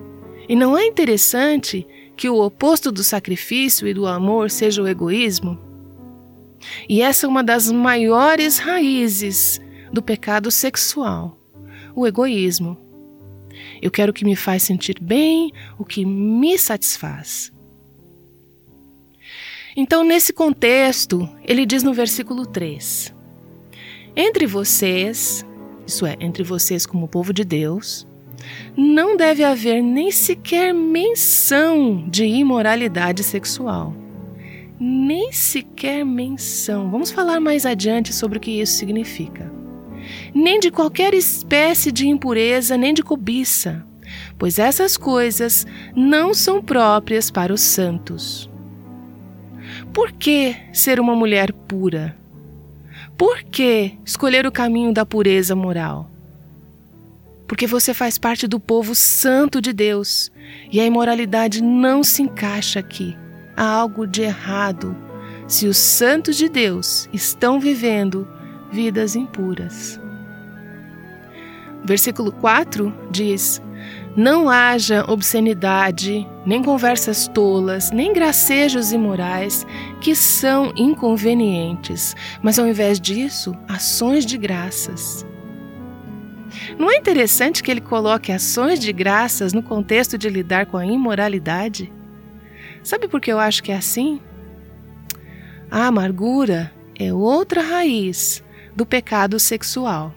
E 0.50 0.56
não 0.56 0.76
é 0.76 0.84
interessante 0.84 1.86
que 2.18 2.28
o 2.28 2.44
oposto 2.44 2.92
do 2.92 3.04
sacrifício 3.04 3.88
e 3.88 3.94
do 3.94 4.08
amor 4.08 4.50
seja 4.50 4.82
o 4.82 4.88
egoísmo? 4.88 5.60
E 6.90 7.04
essa 7.04 7.28
é 7.28 7.30
uma 7.30 7.44
das 7.44 7.72
maiores 7.72 8.58
raízes 8.58 9.62
do 9.92 10.02
pecado 10.02 10.52
sexual, 10.52 11.38
o 11.96 12.06
egoísmo. 12.06 12.78
Eu 13.82 13.92
quero 13.92 14.12
o 14.12 14.14
que 14.14 14.26
me 14.26 14.36
faz 14.36 14.64
sentir 14.64 14.98
bem, 15.02 15.52
o 15.78 15.86
que 15.86 16.06
me 16.06 16.58
satisfaz. 16.58 17.52
Então, 19.76 20.04
nesse 20.04 20.34
contexto, 20.34 21.30
ele 21.46 21.66
diz 21.66 21.84
no 21.84 21.94
versículo 21.94 22.46
3: 22.46 23.14
Entre 24.16 24.46
vocês, 24.46 25.46
isso 25.86 26.06
é, 26.06 26.18
entre 26.20 26.44
vocês 26.44 26.86
como 26.86 27.08
povo 27.08 27.34
de 27.34 27.44
Deus, 27.44 28.08
não 28.76 29.16
deve 29.18 29.44
haver 29.44 29.82
nem 29.82 30.12
sequer 30.12 30.74
menção 30.74 32.08
de 32.08 32.26
imoralidade 32.26 33.24
sexual. 33.24 33.94
Nem 34.80 35.32
sequer 35.32 36.06
menção. 36.06 36.90
Vamos 36.90 37.12
falar 37.12 37.40
mais 37.40 37.66
adiante 37.66 38.14
sobre 38.14 38.38
o 38.38 38.42
que 38.42 38.62
isso 38.62 38.74
significa. 38.74 39.59
Nem 40.34 40.60
de 40.60 40.72
qualquer 40.72 41.14
espécie 41.14 41.92
de 41.92 42.08
impureza, 42.08 42.78
nem 42.78 42.94
de 42.94 43.04
cobiça, 43.04 43.86
pois 44.38 44.60
essas 44.60 44.98
coisas 44.98 45.66
não 45.96 46.34
são 46.34 46.62
próprias 46.62 47.32
para 47.32 47.54
os 47.54 47.62
santos. 47.62 48.50
Por 49.94 50.12
que 50.12 50.56
ser 50.72 51.00
uma 51.00 51.16
mulher 51.16 51.52
pura? 51.52 52.16
Por 53.18 53.44
que 53.44 53.98
escolher 54.06 54.46
o 54.46 54.52
caminho 54.52 54.94
da 54.94 55.06
pureza 55.06 55.56
moral? 55.56 56.10
Porque 57.48 57.66
você 57.66 57.94
faz 57.94 58.18
parte 58.18 58.48
do 58.48 58.60
povo 58.60 58.94
santo 58.94 59.60
de 59.60 59.74
Deus 59.74 60.32
e 60.72 60.80
a 60.80 60.86
imoralidade 60.86 61.64
não 61.64 62.04
se 62.04 62.22
encaixa 62.22 62.80
aqui. 62.80 63.18
Há 63.58 63.66
algo 63.66 64.06
de 64.06 64.22
errado 64.22 64.96
se 65.48 65.68
os 65.68 65.78
santos 65.78 66.38
de 66.38 66.48
Deus 66.48 67.10
estão 67.12 67.60
vivendo 67.60 68.28
vidas 68.72 69.16
impuras. 69.16 70.00
Versículo 71.90 72.32
4 72.32 72.94
diz: 73.10 73.60
não 74.16 74.48
haja 74.48 75.04
obscenidade, 75.08 76.28
nem 76.46 76.62
conversas 76.62 77.28
tolas, 77.28 77.90
nem 77.90 78.14
gracejos 78.14 78.92
imorais, 78.92 79.66
que 80.00 80.14
são 80.14 80.72
inconvenientes, 80.76 82.16
mas 82.44 82.60
ao 82.60 82.68
invés 82.68 83.00
disso, 83.00 83.56
ações 83.68 84.24
de 84.24 84.38
graças. 84.38 85.26
Não 86.78 86.92
é 86.92 86.98
interessante 86.98 87.64
que 87.64 87.72
ele 87.72 87.82
coloque 87.82 88.32
ações 88.32 88.80
de 88.80 88.94
graças 88.94 89.52
no 89.52 89.64
contexto 89.64 90.16
de 90.16 90.30
lidar 90.30 90.68
com 90.68 90.78
a 90.78 90.86
imoralidade? 90.86 91.92
Sabe 92.84 93.08
por 93.08 93.20
que 93.20 93.32
eu 93.32 93.40
acho 93.40 93.64
que 93.64 93.72
é 93.72 93.78
assim? 93.78 94.22
A 95.72 95.88
amargura 95.88 96.72
é 96.94 97.12
outra 97.12 97.64
raiz 97.64 98.44
do 98.76 98.86
pecado 98.86 99.40
sexual. 99.40 100.14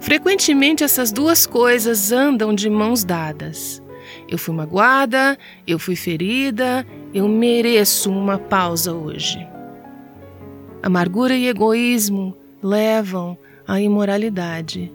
Frequentemente 0.00 0.84
essas 0.84 1.10
duas 1.10 1.46
coisas 1.46 2.12
andam 2.12 2.54
de 2.54 2.70
mãos 2.70 3.04
dadas. 3.04 3.82
Eu 4.28 4.38
fui 4.38 4.54
magoada, 4.54 5.38
eu 5.66 5.78
fui 5.78 5.96
ferida, 5.96 6.86
eu 7.12 7.28
mereço 7.28 8.10
uma 8.10 8.38
pausa 8.38 8.92
hoje. 8.92 9.46
Amargura 10.82 11.34
e 11.34 11.48
egoísmo 11.48 12.36
levam 12.62 13.36
à 13.66 13.80
imoralidade. 13.80 14.92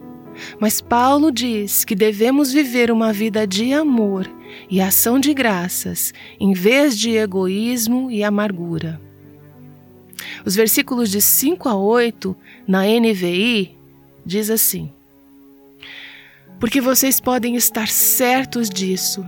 Mas 0.59 0.81
Paulo 0.81 1.31
diz 1.31 1.85
que 1.85 1.95
devemos 1.95 2.51
viver 2.51 2.89
uma 2.89 3.13
vida 3.13 3.45
de 3.45 3.73
amor 3.73 4.27
e 4.69 4.81
ação 4.81 5.19
de 5.19 5.33
graças, 5.33 6.13
em 6.39 6.53
vez 6.53 6.97
de 6.97 7.11
egoísmo 7.11 8.09
e 8.09 8.23
amargura. 8.23 8.99
Os 10.45 10.55
versículos 10.55 11.11
de 11.11 11.21
5 11.21 11.69
a 11.69 11.75
8 11.75 12.35
na 12.67 12.83
NVI 12.83 13.77
diz 14.25 14.49
assim: 14.49 14.91
porque 16.63 16.79
vocês 16.79 17.19
podem 17.19 17.57
estar 17.57 17.89
certos 17.89 18.69
disso. 18.69 19.25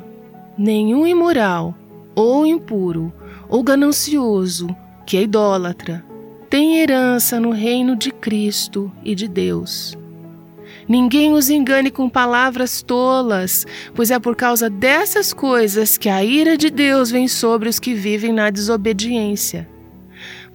Nenhum 0.57 1.05
imoral, 1.05 1.75
ou 2.15 2.45
impuro, 2.45 3.11
ou 3.49 3.61
ganancioso, 3.61 4.73
que 5.05 5.17
é 5.17 5.23
idólatra, 5.23 6.01
tem 6.49 6.79
herança 6.79 7.37
no 7.37 7.51
reino 7.51 7.93
de 7.93 8.09
Cristo 8.09 8.89
e 9.03 9.13
de 9.13 9.27
Deus. 9.27 9.97
Ninguém 10.87 11.33
os 11.33 11.49
engane 11.49 11.91
com 11.91 12.07
palavras 12.07 12.81
tolas, 12.81 13.67
pois 13.93 14.11
é 14.11 14.17
por 14.17 14.37
causa 14.37 14.69
dessas 14.69 15.33
coisas 15.33 15.97
que 15.97 16.07
a 16.07 16.23
ira 16.23 16.55
de 16.55 16.69
Deus 16.69 17.11
vem 17.11 17.27
sobre 17.27 17.67
os 17.67 17.79
que 17.79 17.93
vivem 17.93 18.31
na 18.31 18.49
desobediência. 18.49 19.67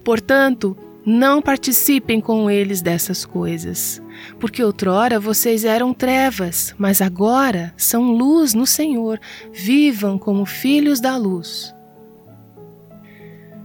Portanto, 0.03 0.75
não 1.05 1.43
participem 1.43 2.19
com 2.19 2.49
eles 2.49 2.81
dessas 2.81 3.23
coisas, 3.23 4.01
porque 4.39 4.63
outrora 4.63 5.19
vocês 5.19 5.63
eram 5.63 5.93
trevas, 5.93 6.73
mas 6.77 7.01
agora 7.01 7.73
são 7.77 8.11
luz 8.11 8.53
no 8.53 8.65
Senhor. 8.65 9.19
Vivam 9.51 10.17
como 10.17 10.45
filhos 10.45 10.99
da 10.99 11.17
luz. 11.17 11.73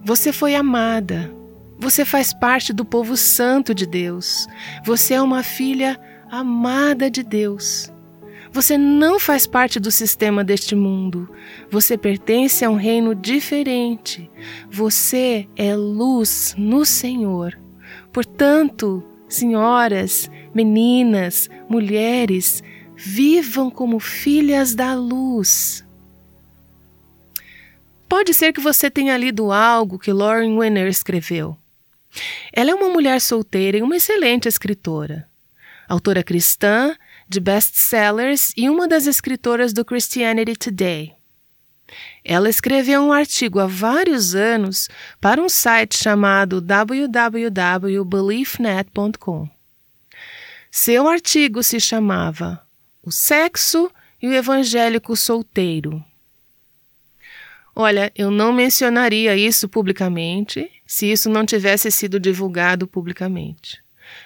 Você 0.05 0.33
foi 0.33 0.55
amada. 0.55 1.33
Você 1.79 2.05
faz 2.05 2.33
parte 2.33 2.73
do 2.73 2.85
povo 2.85 3.17
santo 3.17 3.75
de 3.75 3.87
Deus. 3.87 4.47
Você 4.85 5.15
é 5.15 5.21
uma 5.21 5.43
filha 5.43 6.01
amada 6.31 7.11
de 7.11 7.23
Deus. 7.23 7.93
Você 8.53 8.79
não 8.79 9.19
faz 9.19 9.47
parte 9.47 9.79
do 9.79 9.91
sistema 9.91 10.43
deste 10.43 10.75
mundo. 10.75 11.29
Você 11.71 11.99
pertence 11.99 12.65
a 12.65 12.71
um 12.71 12.77
reino 12.77 13.15
diferente. 13.15 14.31
Você 14.71 15.47
é 15.57 15.77
luz 15.77 16.55
no 16.57 16.85
Senhor. 16.85 17.59
Portanto, 18.13 19.05
senhoras, 19.29 20.31
meninas, 20.57 21.49
mulheres, 21.69 22.65
vivam 22.97 23.71
como 23.71 24.01
filhas 24.01 24.75
da 24.75 24.95
luz. 24.95 25.85
Pode 28.09 28.33
ser 28.33 28.55
que 28.55 28.61
você 28.61 28.91
tenha 28.91 29.19
lido 29.19 29.53
algo 29.53 29.99
que 29.99 30.13
Lauren 30.13 30.59
Winner 30.59 30.89
escreveu. 30.89 31.59
Ela 32.51 32.71
é 32.71 32.75
uma 32.75 32.89
mulher 32.89 33.21
solteira 33.21 33.77
e 33.77 33.83
uma 33.83 33.97
excelente 33.97 34.49
escritora. 34.49 35.29
Autora 35.87 36.23
cristã 36.23 36.97
de 37.29 37.39
best-sellers 37.39 38.55
e 38.57 38.71
uma 38.71 38.89
das 38.89 39.07
escritoras 39.07 39.75
do 39.75 39.85
Christianity 39.85 40.57
Today. 40.57 41.13
Ela 42.25 42.49
escreveu 42.49 43.03
um 43.03 43.13
artigo 43.13 43.61
há 43.61 43.67
vários 43.67 44.35
anos 44.35 44.89
para 45.21 45.43
um 45.43 45.51
site 45.51 45.99
chamado 45.99 46.63
www.beliefnet.com. 46.63 49.56
Seu 50.71 51.09
artigo 51.09 51.63
se 51.63 51.81
chamava 51.81 52.63
O 53.03 53.11
Sexo 53.11 53.91
e 54.21 54.29
o 54.29 54.33
Evangélico 54.33 55.17
Solteiro. 55.17 56.05
Olha, 57.75 58.11
eu 58.15 58.31
não 58.31 58.53
mencionaria 58.53 59.37
isso 59.37 59.69
publicamente 59.69 60.71
se 60.87 61.13
isso 61.13 61.29
não 61.29 61.45
tivesse 61.45 61.91
sido 61.91 62.19
divulgado 62.19 62.87
publicamente. 62.87 63.83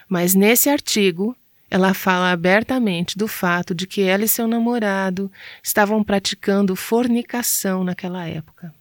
Mas 0.09 0.35
nesse 0.35 0.68
artigo, 0.68 1.37
ela 1.70 1.94
fala 1.94 2.30
abertamente 2.30 3.18
do 3.18 3.26
fato 3.26 3.75
de 3.75 3.87
que 3.87 4.02
ela 4.02 4.25
e 4.25 4.28
seu 4.28 4.47
namorado 4.47 5.30
estavam 5.62 6.02
praticando 6.02 6.76
fornicação 6.76 7.82
naquela 7.82 8.26
época. 8.26 8.75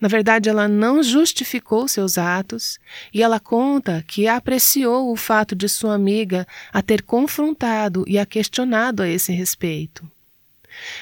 Na 0.00 0.08
verdade, 0.08 0.48
ela 0.48 0.68
não 0.68 1.02
justificou 1.02 1.88
seus 1.88 2.18
atos 2.18 2.78
e 3.12 3.22
ela 3.22 3.40
conta 3.40 4.04
que 4.06 4.26
apreciou 4.26 5.12
o 5.12 5.16
fato 5.16 5.54
de 5.54 5.68
sua 5.68 5.94
amiga 5.94 6.46
a 6.72 6.82
ter 6.82 7.02
confrontado 7.02 8.04
e 8.06 8.18
a 8.18 8.26
questionado 8.26 9.02
a 9.02 9.08
esse 9.08 9.32
respeito. 9.32 10.08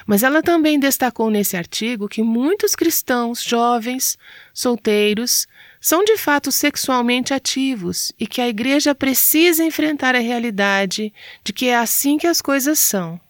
Mas 0.07 0.23
ela 0.23 0.43
também 0.43 0.79
destacou 0.79 1.31
nesse 1.31 1.57
artigo 1.57 2.09
que 2.09 2.23
muitos 2.23 2.75
cristãos 2.75 3.43
jovens, 3.43 4.17
solteiros, 4.53 5.47
são 5.81 6.05
de 6.05 6.17
fato 6.17 6.51
sexualmente 6.51 7.35
ativos 7.35 8.13
e 8.19 8.27
que 8.27 8.41
a 8.41 8.49
igreja 8.49 8.95
precisa 8.95 9.65
enfrentar 9.65 10.15
a 10.15 10.21
realidade 10.21 11.13
de 11.45 11.53
que 11.53 11.69
é 11.69 11.77
assim 11.77 12.17
que 12.19 12.27
as 12.27 12.41
coisas 12.41 12.79
são. 12.79 13.21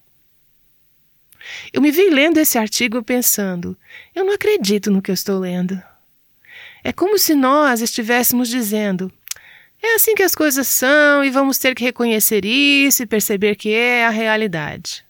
Eu 1.72 1.82
me 1.82 1.90
vi 1.90 2.10
lendo 2.10 2.38
esse 2.38 2.58
artigo 2.58 3.02
pensando: 3.02 3.76
eu 4.14 4.24
não 4.24 4.34
acredito 4.34 4.90
no 4.90 5.02
que 5.02 5.10
eu 5.10 5.14
estou 5.14 5.38
lendo. 5.38 5.80
É 6.82 6.92
como 6.92 7.18
se 7.18 7.34
nós 7.34 7.80
estivéssemos 7.80 8.48
dizendo: 8.48 9.12
é 9.82 9.94
assim 9.94 10.14
que 10.14 10.22
as 10.22 10.34
coisas 10.34 10.66
são 10.66 11.24
e 11.24 11.30
vamos 11.30 11.58
ter 11.58 11.74
que 11.74 11.84
reconhecer 11.84 12.44
isso 12.44 13.02
e 13.02 13.06
perceber 13.06 13.56
que 13.56 13.72
é 13.72 14.06
a 14.06 14.10
realidade. 14.10 15.04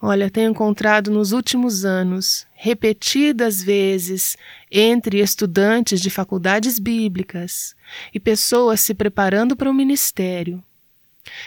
Olha, 0.00 0.30
tenho 0.30 0.52
encontrado 0.52 1.10
nos 1.10 1.32
últimos 1.32 1.84
anos, 1.84 2.46
repetidas 2.54 3.60
vezes, 3.60 4.36
entre 4.70 5.18
estudantes 5.18 6.00
de 6.00 6.08
faculdades 6.08 6.78
bíblicas 6.78 7.74
e 8.14 8.20
pessoas 8.20 8.80
se 8.80 8.94
preparando 8.94 9.56
para 9.56 9.68
o 9.68 9.74
ministério, 9.74 10.62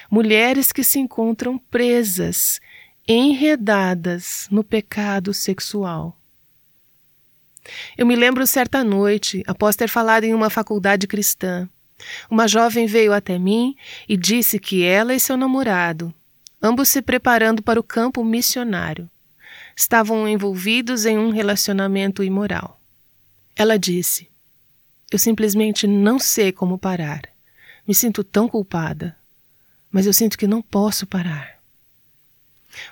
mulheres 0.10 0.74
que 0.74 0.84
se 0.84 1.00
encontram 1.00 1.58
presas, 1.58 2.60
enredadas 3.14 4.48
no 4.52 4.64
pecado 4.64 5.34
sexual. 5.34 6.18
Eu 7.98 8.06
me 8.06 8.16
lembro 8.16 8.46
certa 8.48 8.84
noite, 8.84 9.44
após 9.46 9.76
ter 9.76 9.88
falado 9.88 10.24
em 10.24 10.34
uma 10.34 10.50
faculdade 10.50 11.08
cristã, 11.08 11.70
uma 12.30 12.48
jovem 12.48 12.88
veio 12.88 13.14
até 13.14 13.38
mim 13.38 13.76
e 14.10 14.18
disse 14.18 14.58
que 14.58 14.84
ela 14.84 15.14
e 15.14 15.20
seu 15.20 15.38
namorado 15.38 16.14
ambos 16.62 16.90
se 16.90 17.02
preparando 17.02 17.64
para 17.64 17.80
o 17.80 17.84
campo 17.84 18.24
missionário. 18.24 19.10
Estavam 19.76 20.28
envolvidos 20.28 21.06
em 21.06 21.18
um 21.18 21.32
relacionamento 21.32 22.24
imoral. 22.24 22.80
Ela 23.56 23.80
disse: 23.80 24.30
Eu 25.10 25.18
simplesmente 25.18 25.88
não 25.88 26.20
sei 26.20 26.52
como 26.52 26.78
parar. 26.78 27.24
Me 27.88 27.96
sinto 27.96 28.24
tão 28.24 28.48
culpada, 28.48 29.18
mas 29.90 30.06
eu 30.06 30.14
sinto 30.14 30.38
que 30.38 30.46
não 30.46 30.62
posso 30.62 31.08
parar. 31.08 31.61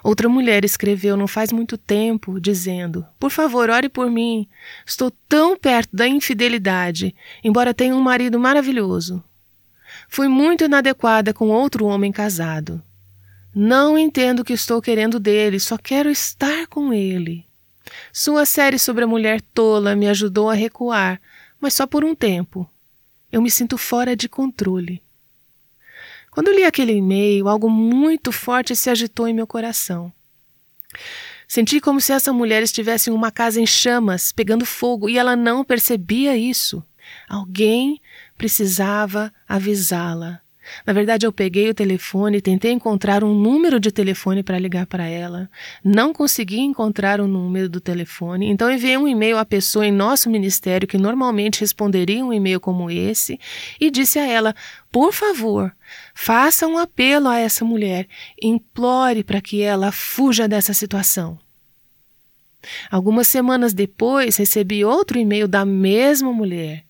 Outra 0.03 0.27
mulher 0.27 0.65
escreveu 0.65 1.15
não 1.15 1.27
faz 1.27 1.51
muito 1.51 1.77
tempo, 1.77 2.39
dizendo: 2.39 3.05
Por 3.19 3.31
favor, 3.31 3.69
ore 3.69 3.89
por 3.89 4.09
mim. 4.09 4.47
Estou 4.85 5.11
tão 5.27 5.57
perto 5.57 5.95
da 5.95 6.07
infidelidade, 6.07 7.15
embora 7.43 7.73
tenha 7.73 7.95
um 7.95 8.01
marido 8.01 8.39
maravilhoso. 8.39 9.23
Fui 10.07 10.27
muito 10.27 10.63
inadequada 10.63 11.33
com 11.33 11.49
outro 11.49 11.85
homem 11.85 12.11
casado. 12.11 12.81
Não 13.53 13.97
entendo 13.97 14.41
o 14.41 14.45
que 14.45 14.53
estou 14.53 14.81
querendo 14.81 15.19
dele, 15.19 15.59
só 15.59 15.77
quero 15.77 16.09
estar 16.09 16.67
com 16.67 16.93
ele. 16.93 17.45
Sua 18.13 18.45
série 18.45 18.77
sobre 18.77 19.03
a 19.03 19.07
mulher 19.07 19.41
tola 19.41 19.95
me 19.95 20.07
ajudou 20.07 20.49
a 20.49 20.53
recuar, 20.53 21.19
mas 21.59 21.73
só 21.73 21.87
por 21.87 22.03
um 22.03 22.13
tempo. 22.13 22.69
Eu 23.31 23.41
me 23.41 23.49
sinto 23.49 23.77
fora 23.77 24.15
de 24.15 24.29
controle. 24.29 25.01
Quando 26.31 26.51
li 26.51 26.63
aquele 26.63 26.93
e-mail, 26.93 27.47
algo 27.47 27.69
muito 27.69 28.31
forte 28.31 28.75
se 28.75 28.89
agitou 28.89 29.27
em 29.27 29.33
meu 29.33 29.47
coração. 29.47 30.11
Senti 31.47 31.81
como 31.81 31.99
se 31.99 32.13
essa 32.13 32.31
mulher 32.31 32.61
estivesse 32.61 33.09
em 33.09 33.13
uma 33.13 33.31
casa 33.31 33.59
em 33.59 33.65
chamas, 33.65 34.31
pegando 34.31 34.65
fogo, 34.65 35.09
e 35.09 35.17
ela 35.17 35.35
não 35.35 35.63
percebia 35.63 36.37
isso. 36.37 36.83
Alguém 37.27 37.99
precisava 38.37 39.33
avisá-la. 39.47 40.41
Na 40.85 40.93
verdade, 40.93 41.25
eu 41.25 41.31
peguei 41.31 41.69
o 41.69 41.73
telefone, 41.73 42.41
tentei 42.41 42.71
encontrar 42.71 43.23
um 43.23 43.33
número 43.33 43.79
de 43.79 43.91
telefone 43.91 44.43
para 44.43 44.59
ligar 44.59 44.85
para 44.85 45.05
ela. 45.05 45.49
Não 45.83 46.13
consegui 46.13 46.59
encontrar 46.59 47.19
o 47.21 47.27
número 47.27 47.69
do 47.69 47.79
telefone, 47.79 48.47
então 48.47 48.71
enviei 48.71 48.97
um 48.97 49.07
e-mail 49.07 49.37
à 49.37 49.45
pessoa 49.45 49.85
em 49.85 49.91
nosso 49.91 50.29
ministério 50.29 50.87
que 50.87 50.97
normalmente 50.97 51.61
responderia 51.61 52.23
um 52.23 52.33
e-mail 52.33 52.59
como 52.59 52.89
esse 52.89 53.39
e 53.79 53.89
disse 53.89 54.19
a 54.19 54.25
ela: 54.25 54.55
por 54.91 55.13
favor, 55.13 55.71
faça 56.15 56.67
um 56.67 56.77
apelo 56.77 57.27
a 57.27 57.37
essa 57.37 57.63
mulher, 57.63 58.07
implore 58.41 59.23
para 59.23 59.41
que 59.41 59.61
ela 59.61 59.91
fuja 59.91 60.47
dessa 60.47 60.73
situação. 60.73 61.37
Algumas 62.91 63.27
semanas 63.27 63.73
depois, 63.73 64.37
recebi 64.37 64.83
outro 64.83 65.17
e-mail 65.17 65.47
da 65.47 65.63
mesma 65.63 66.33
mulher. 66.33 66.83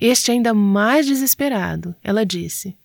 Este 0.00 0.30
ainda 0.30 0.52
mais 0.54 1.06
desesperado. 1.06 1.94
Ela 2.02 2.24
disse: 2.24 2.76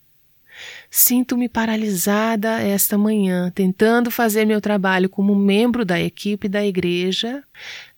Sinto-me 0.96 1.50
paralisada 1.50 2.62
esta 2.62 3.00
manhã, 3.00 3.50
tentando 3.50 4.12
fazer 4.12 4.46
meu 4.46 4.62
trabalho 4.62 5.10
como 5.10 5.36
membro 5.36 5.84
da 5.84 6.00
equipe 6.00 6.48
da 6.48 6.64
igreja, 6.64 7.44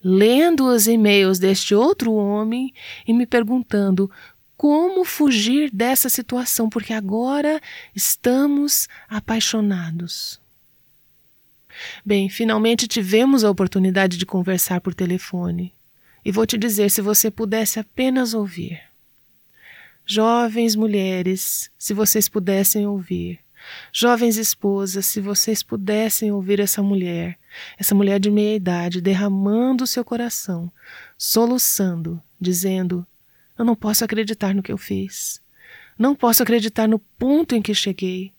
lendo 0.02 0.64
os 0.64 0.86
e-mails 0.86 1.38
deste 1.38 1.74
outro 1.74 2.14
homem 2.14 2.72
e 3.06 3.12
me 3.12 3.26
perguntando 3.26 4.10
como 4.56 5.04
fugir 5.04 5.70
dessa 5.70 6.08
situação, 6.08 6.70
porque 6.70 6.94
agora 6.94 7.60
estamos 7.94 8.88
apaixonados. 9.10 10.40
Bem, 12.02 12.30
finalmente 12.30 12.88
tivemos 12.88 13.44
a 13.44 13.50
oportunidade 13.50 14.16
de 14.16 14.24
conversar 14.24 14.80
por 14.80 14.94
telefone. 14.94 15.70
E 16.24 16.32
vou 16.32 16.46
te 16.46 16.56
dizer: 16.56 16.90
se 16.90 17.02
você 17.02 17.30
pudesse 17.30 17.78
apenas 17.78 18.32
ouvir. 18.32 18.80
Jovens 20.08 20.76
mulheres, 20.76 21.68
se 21.76 21.92
vocês 21.92 22.28
pudessem 22.28 22.86
ouvir. 22.86 23.40
Jovens 23.92 24.36
esposas, 24.36 25.04
se 25.04 25.20
vocês 25.20 25.64
pudessem 25.64 26.30
ouvir 26.30 26.60
essa 26.60 26.80
mulher, 26.80 27.36
essa 27.76 27.92
mulher 27.92 28.20
de 28.20 28.30
meia 28.30 28.54
idade, 28.54 29.00
derramando 29.00 29.82
o 29.82 29.86
seu 29.86 30.04
coração, 30.04 30.70
soluçando, 31.18 32.22
dizendo: 32.40 33.04
Eu 33.58 33.64
não 33.64 33.74
posso 33.74 34.04
acreditar 34.04 34.54
no 34.54 34.62
que 34.62 34.70
eu 34.70 34.78
fiz. 34.78 35.42
Não 35.98 36.14
posso 36.14 36.40
acreditar 36.40 36.86
no 36.86 37.00
ponto 37.00 37.56
em 37.56 37.60
que 37.60 37.74
cheguei. 37.74 38.32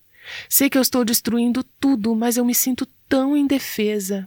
Sei 0.47 0.69
que 0.69 0.77
eu 0.77 0.81
estou 0.81 1.03
destruindo 1.03 1.65
tudo, 1.81 2.15
mas 2.15 2.37
eu 2.37 2.45
me 2.45 2.55
sinto 2.55 2.87
tão 3.09 3.35
indefesa. 3.35 4.25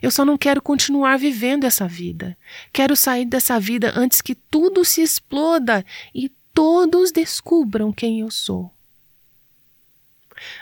Eu 0.00 0.10
só 0.10 0.24
não 0.24 0.38
quero 0.38 0.62
continuar 0.62 1.18
vivendo 1.18 1.64
essa 1.64 1.86
vida. 1.86 2.36
Quero 2.72 2.96
sair 2.96 3.26
dessa 3.26 3.58
vida 3.60 3.92
antes 3.94 4.22
que 4.22 4.34
tudo 4.34 4.84
se 4.84 5.02
exploda 5.02 5.84
e 6.14 6.30
todos 6.58 7.12
descubram 7.12 7.92
quem 7.92 8.18
eu 8.18 8.32
sou. 8.32 8.68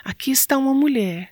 Aqui 0.05 0.31
está 0.31 0.59
uma 0.59 0.75
mulher 0.75 1.31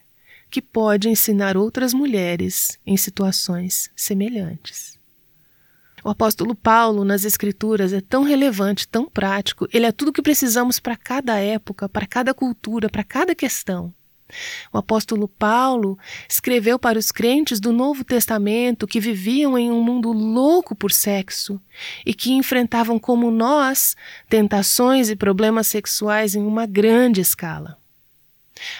que 0.48 0.62
pode 0.62 1.06
ensinar 1.06 1.54
outras 1.54 1.92
mulheres 1.92 2.78
em 2.86 2.96
situações 2.96 3.90
semelhantes. 3.94 4.98
O 6.02 6.08
apóstolo 6.08 6.54
Paulo, 6.54 7.04
nas 7.04 7.26
Escrituras, 7.26 7.92
é 7.92 8.00
tão 8.00 8.22
relevante, 8.22 8.88
tão 8.88 9.04
prático, 9.04 9.68
ele 9.70 9.84
é 9.84 9.92
tudo 9.92 10.08
o 10.08 10.12
que 10.14 10.22
precisamos 10.22 10.80
para 10.80 10.96
cada 10.96 11.38
época, 11.38 11.86
para 11.86 12.06
cada 12.06 12.32
cultura, 12.32 12.88
para 12.88 13.04
cada 13.04 13.34
questão. 13.34 13.92
O 14.72 14.78
apóstolo 14.78 15.28
Paulo 15.28 15.98
escreveu 16.28 16.78
para 16.78 16.98
os 16.98 17.12
crentes 17.12 17.60
do 17.60 17.72
Novo 17.72 18.04
Testamento 18.04 18.86
que 18.86 19.00
viviam 19.00 19.56
em 19.56 19.70
um 19.70 19.82
mundo 19.82 20.12
louco 20.12 20.74
por 20.74 20.90
sexo 20.90 21.60
e 22.04 22.14
que 22.14 22.32
enfrentavam, 22.32 22.98
como 22.98 23.30
nós, 23.30 23.96
tentações 24.28 25.10
e 25.10 25.16
problemas 25.16 25.66
sexuais 25.66 26.34
em 26.34 26.42
uma 26.42 26.66
grande 26.66 27.20
escala. 27.20 27.78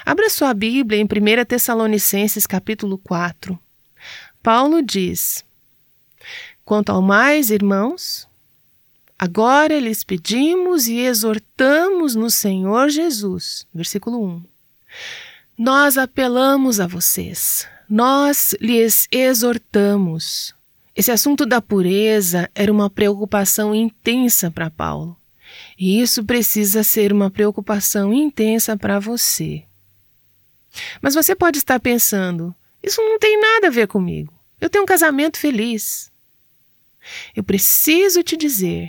Abra 0.05 0.31
sua 0.31 0.55
Bíblia 0.55 1.01
em 1.01 1.05
1 1.05 1.45
Tessalonicenses 1.45 2.47
capítulo 2.47 2.97
4. 2.99 3.59
Paulo 4.43 4.83
diz: 4.83 5.45
Quanto 6.65 6.91
ao 6.91 7.03
mais, 7.03 7.51
irmãos, 7.51 8.27
agora 9.19 9.79
lhes 9.79 10.05
pedimos 10.05 10.87
e 10.87 11.01
exortamos 11.01 12.15
no 12.15 12.31
Senhor 12.31 12.89
Jesus. 12.89 13.67
Versículo 13.75 14.25
1 14.25 14.55
nós 15.57 15.97
apelamos 15.97 16.81
a 16.81 16.87
vocês, 16.87 17.67
nós 17.89 18.55
lhes 18.61 19.07
exortamos. 19.11 20.55
Esse 20.97 21.11
assunto 21.11 21.47
da 21.47 21.61
pureza 21.61 22.51
era 22.55 22.73
uma 22.73 22.91
preocupação 22.91 23.75
intensa 23.75 24.51
para 24.51 24.71
Paulo. 24.71 25.17
E 25.79 26.01
isso 26.01 26.25
precisa 26.25 26.83
ser 26.83 27.13
uma 27.13 27.31
preocupação 27.31 28.13
intensa 28.13 28.77
para 28.77 28.99
você. 28.99 29.65
Mas 31.01 31.15
você 31.15 31.35
pode 31.35 31.59
estar 31.59 31.79
pensando: 31.81 32.55
isso 32.83 33.01
não 33.01 33.19
tem 33.19 33.41
nada 33.41 33.69
a 33.69 33.71
ver 33.71 33.87
comigo. 33.87 34.33
Eu 34.61 34.71
tenho 34.71 34.85
um 34.85 34.87
casamento 34.87 35.39
feliz. 35.39 36.11
Eu 37.35 37.45
preciso 37.45 38.23
te 38.23 38.37
dizer 38.37 38.89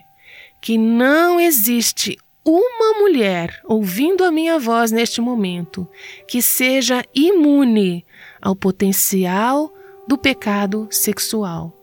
que 0.62 0.78
não 0.78 1.40
existe 1.40 2.18
uma 2.46 3.00
mulher 3.00 3.60
ouvindo 3.66 4.24
a 4.24 4.32
minha 4.32 4.60
voz 4.60 4.92
neste 4.92 5.20
momento 5.20 5.88
que 6.28 6.42
seja 6.42 7.04
imune 7.14 8.06
ao 8.40 8.56
potencial 8.56 9.74
do 10.08 10.16
pecado 10.16 10.88
sexual. 10.92 11.76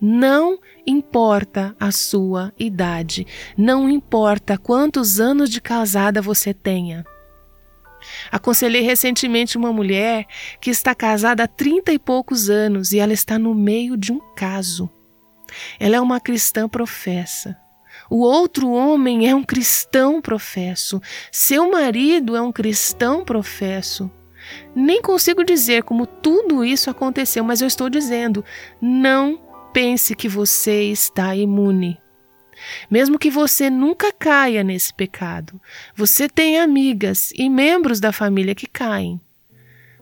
Não 0.00 0.58
importa 0.86 1.74
a 1.80 1.90
sua 1.90 2.52
idade, 2.58 3.26
não 3.56 3.90
importa 3.90 4.56
quantos 4.56 5.18
anos 5.18 5.50
de 5.50 5.60
casada 5.60 6.22
você 6.22 6.54
tenha. 6.54 7.04
Aconselhei 8.30 8.82
recentemente 8.82 9.56
uma 9.56 9.72
mulher 9.72 10.26
que 10.60 10.70
está 10.70 10.94
casada 10.94 11.44
há 11.44 11.48
trinta 11.48 11.92
e 11.92 11.98
poucos 11.98 12.50
anos 12.50 12.92
e 12.92 12.98
ela 12.98 13.14
está 13.14 13.38
no 13.38 13.54
meio 13.54 13.96
de 13.96 14.12
um 14.12 14.20
caso. 14.36 14.90
Ela 15.80 15.96
é 15.96 16.00
uma 16.00 16.20
cristã 16.20 16.68
professa. 16.68 17.63
O 18.10 18.18
outro 18.18 18.70
homem 18.70 19.28
é 19.28 19.34
um 19.34 19.42
cristão 19.42 20.20
professo. 20.20 21.00
Seu 21.30 21.70
marido 21.70 22.36
é 22.36 22.40
um 22.40 22.52
cristão 22.52 23.24
professo. 23.24 24.10
Nem 24.74 25.00
consigo 25.00 25.42
dizer 25.42 25.82
como 25.84 26.06
tudo 26.06 26.64
isso 26.64 26.90
aconteceu, 26.90 27.42
mas 27.42 27.60
eu 27.60 27.66
estou 27.66 27.88
dizendo: 27.88 28.44
não 28.80 29.40
pense 29.72 30.14
que 30.14 30.28
você 30.28 30.84
está 30.84 31.34
imune. 31.34 31.98
Mesmo 32.90 33.18
que 33.18 33.30
você 33.30 33.68
nunca 33.68 34.12
caia 34.12 34.62
nesse 34.62 34.94
pecado, 34.94 35.60
você 35.94 36.28
tem 36.28 36.60
amigas 36.60 37.32
e 37.34 37.48
membros 37.48 38.00
da 38.00 38.12
família 38.12 38.54
que 38.54 38.66
caem. 38.66 39.20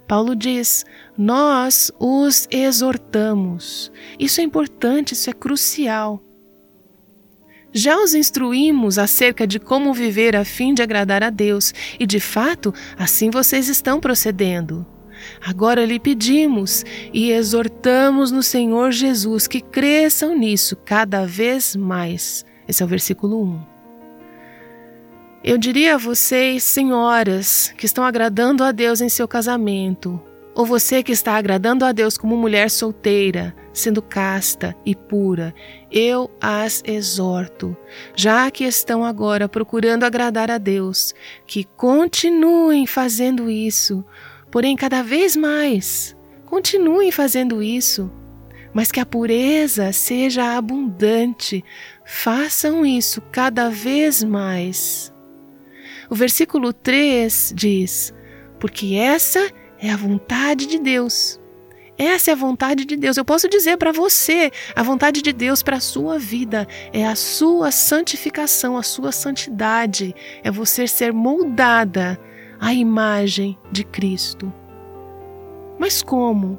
Paulo 0.06 0.36
diz: 0.36 0.84
Nós 1.16 1.90
os 1.98 2.46
exortamos. 2.50 3.90
Isso 4.18 4.40
é 4.40 4.44
importante, 4.44 5.12
isso 5.12 5.30
é 5.30 5.32
crucial. 5.32 6.22
Já 7.72 7.96
os 7.96 8.14
instruímos 8.14 8.98
acerca 8.98 9.46
de 9.46 9.58
como 9.58 9.94
viver 9.94 10.36
a 10.36 10.44
fim 10.44 10.74
de 10.74 10.82
agradar 10.82 11.22
a 11.22 11.30
Deus, 11.30 11.72
e 11.98 12.06
de 12.06 12.20
fato, 12.20 12.74
assim 12.98 13.30
vocês 13.30 13.68
estão 13.68 13.98
procedendo. 13.98 14.86
Agora 15.40 15.84
lhe 15.84 15.98
pedimos 15.98 16.84
e 17.12 17.30
exortamos 17.30 18.30
no 18.30 18.42
Senhor 18.42 18.90
Jesus 18.92 19.46
que 19.46 19.60
cresçam 19.60 20.36
nisso 20.36 20.76
cada 20.76 21.24
vez 21.24 21.74
mais. 21.74 22.44
Esse 22.68 22.82
é 22.82 22.86
o 22.86 22.88
versículo 22.88 23.42
1. 23.42 23.60
Eu 25.44 25.58
diria 25.58 25.94
a 25.94 25.98
vocês, 25.98 26.62
senhoras, 26.62 27.74
que 27.76 27.86
estão 27.86 28.04
agradando 28.04 28.62
a 28.62 28.70
Deus 28.70 29.00
em 29.00 29.08
seu 29.08 29.26
casamento, 29.26 30.20
ou 30.54 30.64
você 30.64 31.02
que 31.02 31.10
está 31.10 31.36
agradando 31.36 31.84
a 31.84 31.92
Deus 31.92 32.16
como 32.16 32.36
mulher 32.36 32.70
solteira, 32.70 33.54
sendo 33.72 34.02
casta 34.02 34.76
e 34.84 34.94
pura, 34.94 35.54
eu 35.90 36.30
as 36.40 36.82
exorto, 36.84 37.76
já 38.14 38.50
que 38.50 38.64
estão 38.64 39.04
agora 39.04 39.48
procurando 39.48 40.04
agradar 40.04 40.50
a 40.50 40.58
Deus, 40.58 41.14
que 41.46 41.64
continuem 41.64 42.86
fazendo 42.86 43.50
isso, 43.50 44.04
porém 44.50 44.76
cada 44.76 45.02
vez 45.02 45.36
mais, 45.36 46.16
continuem 46.44 47.10
fazendo 47.10 47.62
isso, 47.62 48.10
mas 48.74 48.90
que 48.90 49.00
a 49.00 49.06
pureza 49.06 49.92
seja 49.92 50.56
abundante, 50.56 51.64
façam 52.04 52.84
isso 52.84 53.20
cada 53.32 53.68
vez 53.68 54.22
mais. 54.22 55.12
O 56.08 56.14
versículo 56.14 56.72
3 56.72 57.52
diz: 57.54 58.14
Porque 58.58 58.94
essa 58.94 59.50
é 59.78 59.90
a 59.90 59.96
vontade 59.96 60.66
de 60.66 60.78
Deus. 60.78 61.41
Essa 61.98 62.30
é 62.30 62.32
a 62.32 62.36
vontade 62.36 62.84
de 62.84 62.96
Deus. 62.96 63.16
Eu 63.16 63.24
posso 63.24 63.48
dizer 63.48 63.76
para 63.76 63.92
você, 63.92 64.50
a 64.74 64.82
vontade 64.82 65.22
de 65.22 65.32
Deus 65.32 65.62
para 65.62 65.76
a 65.76 65.80
sua 65.80 66.18
vida 66.18 66.66
é 66.92 67.06
a 67.06 67.14
sua 67.14 67.70
santificação, 67.70 68.76
a 68.76 68.82
sua 68.82 69.12
santidade, 69.12 70.14
é 70.42 70.50
você 70.50 70.86
ser 70.86 71.12
moldada 71.12 72.18
à 72.60 72.72
imagem 72.72 73.58
de 73.70 73.84
Cristo. 73.84 74.52
Mas 75.78 76.02
como? 76.02 76.58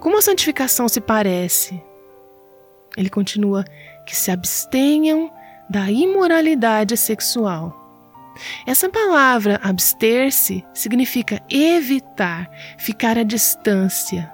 Como 0.00 0.16
a 0.16 0.22
santificação 0.22 0.88
se 0.88 1.00
parece? 1.00 1.82
Ele 2.96 3.10
continua 3.10 3.64
que 4.06 4.16
se 4.16 4.30
abstenham 4.30 5.30
da 5.68 5.90
imoralidade 5.90 6.96
sexual 6.96 7.78
essa 8.66 8.88
palavra 8.88 9.58
abster-se 9.62 10.64
significa 10.72 11.42
evitar, 11.50 12.48
ficar 12.78 13.18
à 13.18 13.22
distância. 13.22 14.30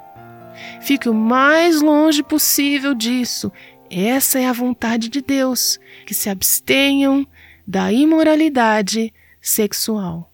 Fique 0.80 1.08
o 1.08 1.14
mais 1.14 1.80
longe 1.80 2.22
possível 2.22 2.94
disso. 2.94 3.50
Essa 3.90 4.40
é 4.40 4.46
a 4.46 4.52
vontade 4.52 5.08
de 5.08 5.20
Deus, 5.20 5.78
que 6.06 6.14
se 6.14 6.28
abstenham 6.28 7.26
da 7.66 7.92
imoralidade 7.92 9.12
sexual. 9.40 10.30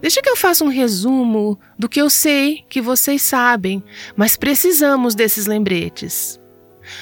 Deixa 0.00 0.22
que 0.22 0.28
eu 0.28 0.36
faça 0.36 0.64
um 0.64 0.68
resumo 0.68 1.58
do 1.78 1.88
que 1.88 2.00
eu 2.00 2.08
sei 2.08 2.64
que 2.68 2.80
vocês 2.80 3.22
sabem, 3.22 3.82
mas 4.16 4.36
precisamos 4.36 5.14
desses 5.14 5.46
lembretes. 5.46 6.38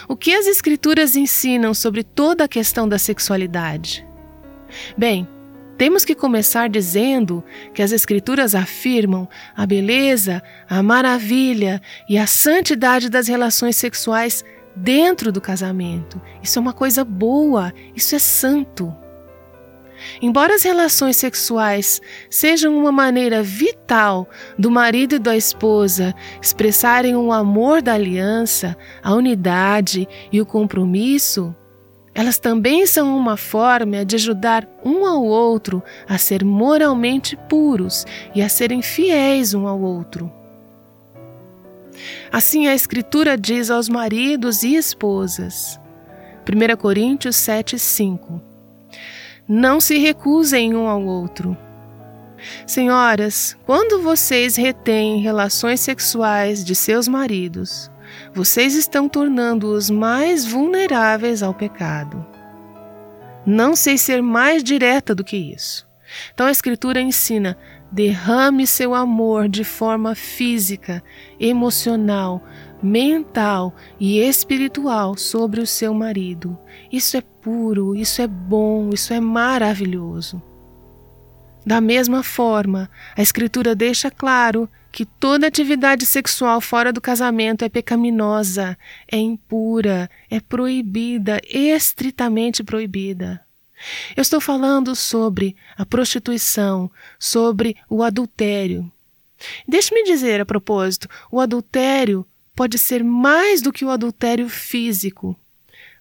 O 0.09 0.17
que 0.17 0.35
as 0.35 0.47
Escrituras 0.47 1.15
ensinam 1.15 1.75
sobre 1.75 2.03
toda 2.03 2.45
a 2.45 2.49
questão 2.49 2.89
da 2.89 2.99
sexualidade? 2.99 4.07
Bem, 4.97 5.29
temos 5.77 6.05
que 6.05 6.15
começar 6.15 6.69
dizendo 6.69 7.45
que 7.75 7.83
as 7.83 7.93
Escrituras 7.93 8.55
afirmam 8.55 9.29
a 9.55 9.67
beleza, 9.67 10.43
a 10.69 10.83
maravilha 10.83 11.81
e 12.09 12.17
a 12.17 12.27
santidade 12.27 13.09
das 13.09 13.29
relações 13.29 13.77
sexuais 13.77 14.45
dentro 14.75 15.31
do 15.31 15.41
casamento. 15.41 16.21
Isso 16.43 16.59
é 16.59 16.63
uma 16.63 16.73
coisa 16.73 17.05
boa, 17.05 17.73
isso 17.95 18.15
é 18.15 18.19
santo. 18.19 18.95
Embora 20.21 20.55
as 20.55 20.63
relações 20.63 21.17
sexuais 21.17 22.01
sejam 22.31 22.77
uma 22.77 22.93
maneira 22.93 23.43
vital 23.43 24.29
do 24.59 24.71
marido 24.71 25.17
e 25.17 25.19
da 25.19 25.37
esposa 25.37 26.15
expressarem 26.41 27.17
o 27.17 27.33
amor 27.33 27.81
da 27.81 27.95
aliança, 27.95 28.77
a 29.03 29.15
unidade 29.15 30.07
e 30.31 30.41
o 30.41 30.47
compromisso, 30.47 31.55
elas 32.17 32.39
também 32.39 32.87
são 32.87 33.15
uma 33.15 33.37
forma 33.37 34.03
de 34.03 34.17
ajudar 34.17 34.67
um 34.83 35.05
ao 35.05 35.23
outro 35.23 35.83
a 36.09 36.17
ser 36.17 36.43
moralmente 36.43 37.37
puros 37.47 38.07
e 38.35 38.41
a 38.41 38.49
serem 38.49 38.81
fiéis 38.81 39.53
um 39.53 39.67
ao 39.67 39.79
outro. 39.79 40.33
Assim 42.33 42.69
a 42.69 42.75
Escritura 42.75 43.37
diz 43.37 43.71
aos 43.71 43.91
maridos 43.91 44.63
e 44.63 44.77
esposas. 44.77 45.79
1 46.49 46.77
Coríntios 46.79 47.37
7,5 47.37 48.41
Não 49.47 49.79
se 49.79 49.99
recusem 49.99 50.75
um 50.75 50.89
ao 50.89 51.05
outro. 51.05 51.55
Senhoras, 52.67 53.59
quando 53.67 54.01
vocês 54.01 54.57
retêm 54.57 55.21
relações 55.21 55.81
sexuais 55.81 56.65
de 56.65 56.75
seus 56.75 57.09
maridos, 57.09 57.91
vocês 58.37 58.75
estão 58.75 59.09
tornando-os 59.09 59.89
mais 59.89 60.45
vulneráveis 60.45 61.43
ao 61.43 61.55
pecado. 61.55 62.23
Não 63.47 63.75
sei 63.75 63.97
ser 63.97 64.23
mais 64.23 64.63
direta 64.63 65.15
do 65.15 65.25
que 65.25 65.39
isso. 65.39 65.89
Então 66.35 66.47
a 66.47 66.51
Escritura 66.51 67.01
ensina: 67.01 67.57
derrame 67.91 68.67
seu 68.67 68.95
amor 68.95 69.49
de 69.49 69.65
forma 69.65 70.15
física, 70.15 71.03
emocional, 71.41 72.45
mental 72.83 73.75
e 73.99 74.19
espiritual 74.19 75.17
sobre 75.17 75.63
o 75.63 75.67
seu 75.67 75.95
marido. 75.95 76.59
Isso 76.93 77.17
é 77.17 77.23
puro, 77.23 77.97
isso 77.97 78.21
é 78.21 78.27
bom, 78.27 78.91
isso 78.93 79.15
é 79.15 79.21
maravilhoso. 79.21 80.43
Da 81.65 81.81
mesma 81.81 82.23
forma, 82.23 82.91
a 83.17 83.23
Escritura 83.23 83.75
deixa 83.75 84.11
claro 84.11 84.69
que 84.97 85.05
toda 85.05 85.47
atividade 85.47 86.07
sexual 86.07 86.59
fora 86.59 86.91
do 86.91 87.03
casamento 87.03 87.63
é 87.63 87.69
pecaminosa, 87.69 88.79
é 89.07 89.19
impura, 89.19 90.09
é 90.31 90.41
proibida, 90.41 91.39
estritamente 91.47 92.65
proibida. 92.65 93.45
Eu 94.17 94.23
estou 94.23 94.41
falando 94.41 94.97
sobre 94.97 95.55
a 95.77 95.85
prostituição, 95.85 96.91
sobre 97.19 97.77
o 97.91 98.03
adultério. 98.03 98.91
Deixe-me 99.69 100.03
dizer 100.03 100.41
a 100.41 100.47
propósito: 100.47 101.11
o 101.31 101.41
adultério 101.41 102.27
pode 102.55 102.79
ser 102.79 103.05
mais 103.05 103.61
do 103.61 103.75
que 103.75 103.85
o 103.85 103.91
adultério 103.91 104.49
físico. 104.49 105.39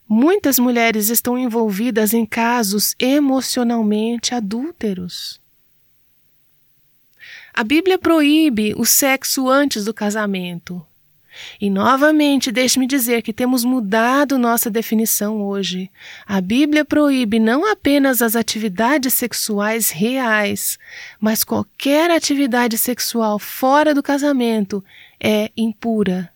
Muitas 0.07 0.57
mulheres 0.57 1.09
estão 1.09 1.37
envolvidas 1.37 2.13
em 2.13 2.25
casos 2.25 2.95
emocionalmente 2.97 4.33
adúlteros. 4.33 5.43
A 7.57 7.63
Bíblia 7.63 7.97
proíbe 7.97 8.73
o 8.75 8.83
sexo 8.83 9.47
antes 9.47 9.85
do 9.85 9.93
casamento. 9.93 10.85
E 11.59 11.69
novamente, 11.69 12.51
deixe-me 12.51 12.85
dizer 12.85 13.21
que 13.21 13.31
temos 13.31 13.63
mudado 13.63 14.37
nossa 14.37 14.69
definição 14.69 15.41
hoje. 15.41 15.89
A 16.25 16.41
Bíblia 16.41 16.83
proíbe 16.83 17.39
não 17.39 17.65
apenas 17.71 18.21
as 18.21 18.35
atividades 18.35 19.13
sexuais 19.13 19.89
reais, 19.89 20.77
mas 21.17 21.45
qualquer 21.45 22.11
atividade 22.11 22.77
sexual 22.77 23.39
fora 23.39 23.93
do 23.93 24.03
casamento 24.03 24.83
é 25.17 25.49
impura. 25.55 26.29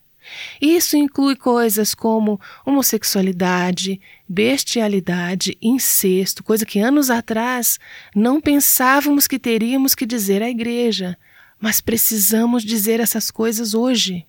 Isso 0.58 0.96
inclui 0.96 1.36
coisas 1.36 1.94
como 1.94 2.40
homossexualidade, 2.64 4.00
bestialidade, 4.32 5.58
incesto, 5.60 6.44
coisa 6.44 6.64
que 6.64 6.78
anos 6.78 7.10
atrás 7.10 7.80
não 8.14 8.40
pensávamos 8.40 9.26
que 9.26 9.40
teríamos 9.40 9.92
que 9.92 10.06
dizer 10.06 10.40
à 10.40 10.48
igreja, 10.48 11.18
mas 11.58 11.80
precisamos 11.80 12.62
dizer 12.62 13.00
essas 13.00 13.28
coisas 13.28 13.74
hoje. 13.74 14.24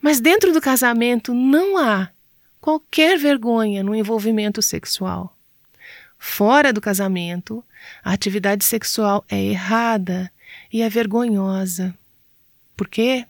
Mas 0.00 0.20
dentro 0.20 0.52
do 0.52 0.60
casamento 0.60 1.34
não 1.34 1.76
há 1.76 2.10
qualquer 2.60 3.18
vergonha 3.18 3.82
no 3.82 3.92
envolvimento 3.92 4.62
sexual. 4.62 5.36
Fora 6.16 6.72
do 6.72 6.80
casamento, 6.80 7.64
a 8.04 8.12
atividade 8.12 8.64
sexual 8.64 9.24
é 9.28 9.42
errada 9.42 10.30
e 10.72 10.80
é 10.80 10.88
vergonhosa. 10.88 11.92
Por 12.76 12.86
quê? 12.86 13.26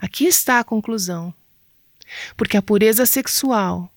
Aqui 0.00 0.26
está 0.26 0.60
a 0.60 0.64
conclusão. 0.64 1.34
Porque 2.36 2.56
a 2.56 2.62
pureza 2.62 3.06
sexual, 3.06 3.90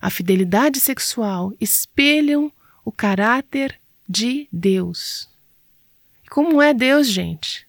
a 0.00 0.10
fidelidade 0.10 0.80
sexual 0.80 1.52
espelham 1.60 2.52
o 2.84 2.92
caráter 2.92 3.78
de 4.08 4.48
Deus. 4.52 5.28
Como 6.30 6.62
é 6.62 6.72
Deus, 6.72 7.08
gente? 7.08 7.66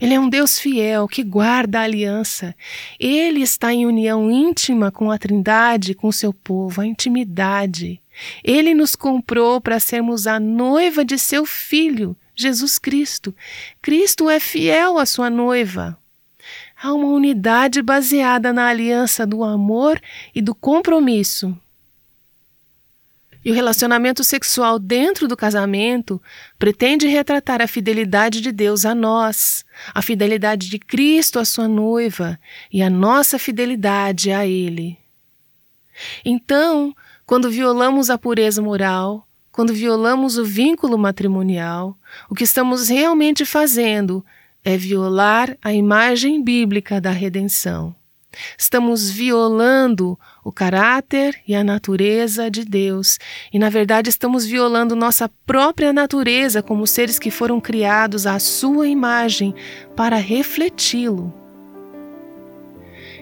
Ele 0.00 0.14
é 0.14 0.20
um 0.20 0.28
Deus 0.28 0.58
fiel 0.58 1.08
que 1.08 1.22
guarda 1.22 1.80
a 1.80 1.82
aliança. 1.82 2.54
Ele 2.98 3.40
está 3.40 3.72
em 3.72 3.86
união 3.86 4.30
íntima 4.30 4.90
com 4.90 5.10
a 5.10 5.18
Trindade, 5.18 5.94
com 5.94 6.08
o 6.08 6.12
seu 6.12 6.32
povo, 6.32 6.80
a 6.80 6.86
intimidade. 6.86 8.00
Ele 8.44 8.74
nos 8.74 8.94
comprou 8.94 9.60
para 9.60 9.80
sermos 9.80 10.26
a 10.26 10.38
noiva 10.38 11.04
de 11.04 11.18
seu 11.18 11.44
filho, 11.44 12.16
Jesus 12.34 12.78
Cristo. 12.78 13.34
Cristo 13.80 14.28
é 14.28 14.38
fiel 14.38 14.98
à 14.98 15.06
sua 15.06 15.30
noiva. 15.30 15.98
Há 16.82 16.92
uma 16.92 17.06
unidade 17.06 17.80
baseada 17.80 18.52
na 18.52 18.66
aliança 18.66 19.24
do 19.24 19.44
amor 19.44 20.02
e 20.34 20.42
do 20.42 20.52
compromisso. 20.52 21.56
E 23.44 23.52
o 23.52 23.54
relacionamento 23.54 24.24
sexual 24.24 24.80
dentro 24.80 25.28
do 25.28 25.36
casamento 25.36 26.20
pretende 26.58 27.06
retratar 27.06 27.62
a 27.62 27.68
fidelidade 27.68 28.40
de 28.40 28.50
Deus 28.50 28.84
a 28.84 28.96
nós, 28.96 29.64
a 29.94 30.02
fidelidade 30.02 30.68
de 30.68 30.78
Cristo 30.80 31.38
à 31.38 31.44
sua 31.44 31.68
noiva 31.68 32.36
e 32.72 32.82
a 32.82 32.90
nossa 32.90 33.38
fidelidade 33.38 34.32
a 34.32 34.44
Ele. 34.44 34.98
Então, 36.24 36.92
quando 37.24 37.48
violamos 37.48 38.10
a 38.10 38.18
pureza 38.18 38.60
moral, 38.60 39.24
quando 39.52 39.72
violamos 39.72 40.36
o 40.36 40.44
vínculo 40.44 40.98
matrimonial, 40.98 41.96
o 42.28 42.34
que 42.34 42.42
estamos 42.42 42.88
realmente 42.88 43.44
fazendo 43.44 44.24
é 44.64 44.76
violar 44.76 45.56
a 45.62 45.72
imagem 45.72 46.42
bíblica 46.42 47.00
da 47.00 47.10
redenção. 47.10 47.94
Estamos 48.56 49.10
violando 49.10 50.18
o 50.42 50.50
caráter 50.50 51.38
e 51.46 51.54
a 51.54 51.62
natureza 51.62 52.50
de 52.50 52.64
Deus, 52.64 53.18
e 53.52 53.58
na 53.58 53.68
verdade 53.68 54.08
estamos 54.08 54.46
violando 54.46 54.96
nossa 54.96 55.28
própria 55.44 55.92
natureza 55.92 56.62
como 56.62 56.86
seres 56.86 57.18
que 57.18 57.30
foram 57.30 57.60
criados 57.60 58.26
à 58.26 58.38
sua 58.38 58.88
imagem 58.88 59.54
para 59.94 60.16
refleti-lo. 60.16 61.32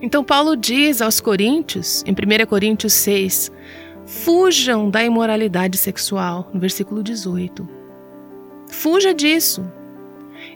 Então, 0.02 0.24
Paulo 0.24 0.56
diz 0.56 1.02
aos 1.02 1.20
Coríntios, 1.20 2.02
em 2.06 2.12
1 2.12 2.46
Coríntios 2.46 2.94
6, 2.94 3.52
fujam 4.06 4.88
da 4.88 5.04
imoralidade 5.04 5.76
sexual, 5.76 6.48
no 6.54 6.60
versículo 6.60 7.02
18. 7.02 7.68
Fuja 8.70 9.12
disso. 9.12 9.79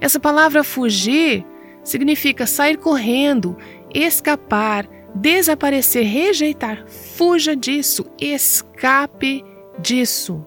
Essa 0.00 0.18
palavra 0.20 0.64
fugir 0.64 1.44
significa 1.82 2.46
sair 2.46 2.76
correndo, 2.76 3.56
escapar, 3.92 4.88
desaparecer, 5.14 6.04
rejeitar. 6.04 6.84
Fuja 6.86 7.54
disso, 7.54 8.06
escape 8.20 9.44
disso. 9.78 10.44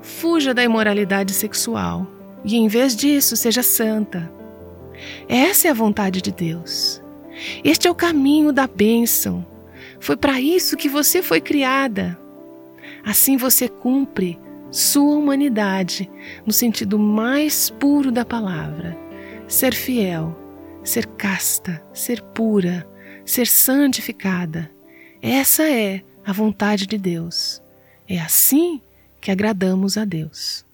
Fuja 0.00 0.52
da 0.52 0.64
imoralidade 0.64 1.32
sexual 1.32 2.06
e, 2.44 2.56
em 2.56 2.68
vez 2.68 2.94
disso, 2.94 3.36
seja 3.36 3.62
santa. 3.62 4.30
Essa 5.28 5.68
é 5.68 5.70
a 5.70 5.74
vontade 5.74 6.20
de 6.20 6.32
Deus. 6.32 7.02
Este 7.64 7.88
é 7.88 7.90
o 7.90 7.94
caminho 7.94 8.52
da 8.52 8.66
bênção. 8.66 9.46
Foi 10.00 10.16
para 10.16 10.40
isso 10.40 10.76
que 10.76 10.88
você 10.88 11.22
foi 11.22 11.40
criada. 11.40 12.18
Assim 13.04 13.36
você 13.36 13.68
cumpre 13.68 14.38
sua 14.72 15.14
humanidade 15.14 16.10
no 16.46 16.52
sentido 16.52 16.98
mais 16.98 17.68
puro 17.70 18.10
da 18.10 18.24
palavra. 18.24 18.98
Ser 19.46 19.74
fiel, 19.74 20.36
ser 20.82 21.06
casta, 21.06 21.84
ser 21.92 22.22
pura, 22.22 22.88
ser 23.24 23.46
santificada. 23.46 24.70
Essa 25.20 25.62
é 25.70 26.02
a 26.24 26.32
vontade 26.32 26.86
de 26.86 26.96
Deus. 26.96 27.62
É 28.08 28.18
assim 28.18 28.80
que 29.20 29.30
agradamos 29.30 29.96
a 29.96 30.04
Deus. 30.04 30.64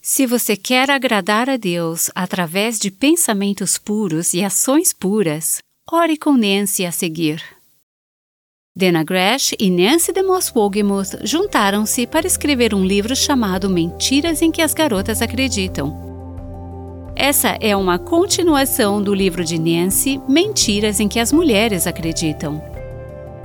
Se 0.00 0.26
você 0.26 0.56
quer 0.56 0.90
agradar 0.90 1.50
a 1.50 1.56
Deus 1.56 2.10
através 2.14 2.78
de 2.78 2.90
pensamentos 2.90 3.76
puros 3.76 4.32
e 4.32 4.44
ações 4.44 4.92
puras, 4.92 5.58
ore 5.90 6.16
com 6.16 6.32
Nancy 6.36 6.86
a 6.86 6.92
seguir. 6.92 7.57
Dana 8.76 9.02
Gresh 9.02 9.54
e 9.58 9.70
Nancy 9.70 10.12
DeMoss 10.12 10.52
Wogemuth 10.54 11.18
juntaram-se 11.24 12.06
para 12.06 12.28
escrever 12.28 12.72
um 12.72 12.84
livro 12.84 13.16
chamado 13.16 13.68
Mentiras 13.68 14.40
em 14.40 14.52
que 14.52 14.62
as 14.62 14.72
Garotas 14.72 15.20
Acreditam. 15.20 15.96
Essa 17.16 17.58
é 17.60 17.74
uma 17.74 17.98
continuação 17.98 19.02
do 19.02 19.12
livro 19.12 19.44
de 19.44 19.58
Nancy, 19.58 20.20
Mentiras 20.28 21.00
em 21.00 21.08
que 21.08 21.18
as 21.18 21.32
Mulheres 21.32 21.88
Acreditam. 21.88 22.62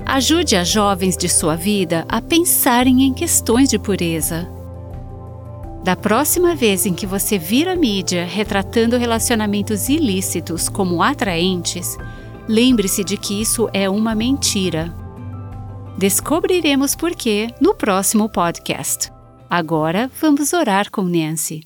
Ajude 0.05 0.55
as 0.55 0.67
jovens 0.67 1.17
de 1.17 1.27
sua 1.27 1.55
vida 1.55 2.05
a 2.07 2.21
pensarem 2.21 3.01
em 3.01 3.12
questões 3.12 3.69
de 3.69 3.79
pureza. 3.79 4.47
Da 5.83 5.95
próxima 5.95 6.53
vez 6.53 6.86
em 6.86 6.93
que 6.93 7.07
você 7.07 7.39
vir 7.39 7.67
a 7.67 7.75
mídia 7.75 8.23
retratando 8.23 8.97
relacionamentos 8.97 9.89
ilícitos 9.89 10.69
como 10.69 11.01
atraentes, 11.01 11.97
lembre-se 12.47 13.03
de 13.03 13.17
que 13.17 13.41
isso 13.41 13.67
é 13.73 13.89
uma 13.89 14.13
mentira. 14.13 14.93
Descobriremos 15.97 16.95
por 16.95 17.15
quê 17.15 17.47
no 17.62 17.75
próximo 17.75 18.27
podcast. 18.27 19.12
Agora 19.47 20.10
vamos 20.19 20.51
orar 20.51 20.89
com 20.89 21.03
Nancy. 21.03 21.62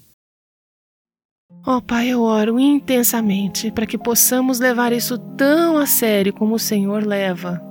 Ó 1.65 1.77
oh, 1.77 1.81
Pai, 1.81 2.09
eu 2.09 2.21
oro 2.21 2.59
intensamente 2.59 3.71
para 3.71 3.85
que 3.85 3.97
possamos 3.97 4.59
levar 4.59 4.91
isso 4.91 5.17
tão 5.17 5.77
a 5.77 5.85
sério 5.85 6.33
como 6.33 6.55
o 6.55 6.59
Senhor 6.59 7.05
leva, 7.05 7.61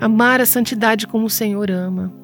amar 0.00 0.40
a 0.40 0.46
santidade 0.46 1.06
como 1.06 1.26
o 1.26 1.30
Senhor 1.30 1.68
ama 1.70 2.14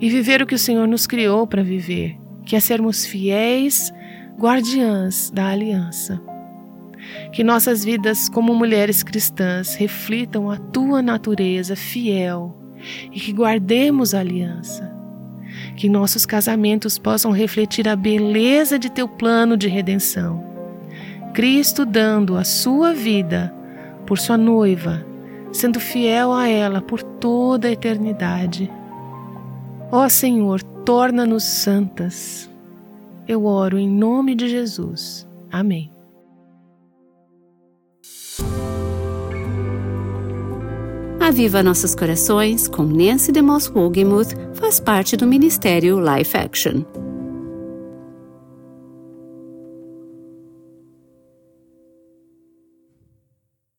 e 0.00 0.08
viver 0.08 0.40
o 0.40 0.46
que 0.46 0.54
o 0.54 0.58
Senhor 0.58 0.88
nos 0.88 1.06
criou 1.06 1.46
para 1.46 1.62
viver, 1.62 2.18
que 2.46 2.56
é 2.56 2.60
sermos 2.60 3.04
fiéis 3.04 3.92
guardiãs 4.38 5.30
da 5.30 5.48
aliança. 5.48 6.20
Que 7.30 7.44
nossas 7.44 7.84
vidas 7.84 8.28
como 8.28 8.54
mulheres 8.54 9.02
cristãs 9.02 9.74
reflitam 9.74 10.50
a 10.50 10.56
tua 10.56 11.02
natureza 11.02 11.76
fiel 11.76 12.65
e 13.12 13.20
que 13.20 13.32
guardemos 13.32 14.14
a 14.14 14.20
aliança. 14.20 14.94
Que 15.76 15.88
nossos 15.88 16.26
casamentos 16.26 16.98
possam 16.98 17.30
refletir 17.30 17.88
a 17.88 17.96
beleza 17.96 18.78
de 18.78 18.90
teu 18.90 19.08
plano 19.08 19.56
de 19.56 19.68
redenção. 19.68 20.44
Cristo 21.34 21.84
dando 21.84 22.36
a 22.36 22.44
sua 22.44 22.94
vida 22.94 23.54
por 24.06 24.18
sua 24.18 24.38
noiva, 24.38 25.04
sendo 25.52 25.80
fiel 25.80 26.32
a 26.32 26.48
ela 26.48 26.80
por 26.80 27.02
toda 27.02 27.68
a 27.68 27.72
eternidade. 27.72 28.70
Ó 29.90 30.08
Senhor, 30.08 30.62
torna-nos 30.62 31.44
santas. 31.44 32.50
Eu 33.26 33.44
oro 33.44 33.78
em 33.78 33.88
nome 33.88 34.34
de 34.34 34.48
Jesus. 34.48 35.26
Amém. 35.50 35.95
Aviva 41.26 41.60
Nossos 41.60 41.92
Corações, 41.92 42.68
com 42.68 42.84
Nancy 42.84 43.32
DeMoss 43.32 43.68
Wogemuth, 43.68 44.32
faz 44.54 44.78
parte 44.78 45.16
do 45.16 45.26
Ministério 45.26 45.98
Life 45.98 46.36
Action. 46.36 47.05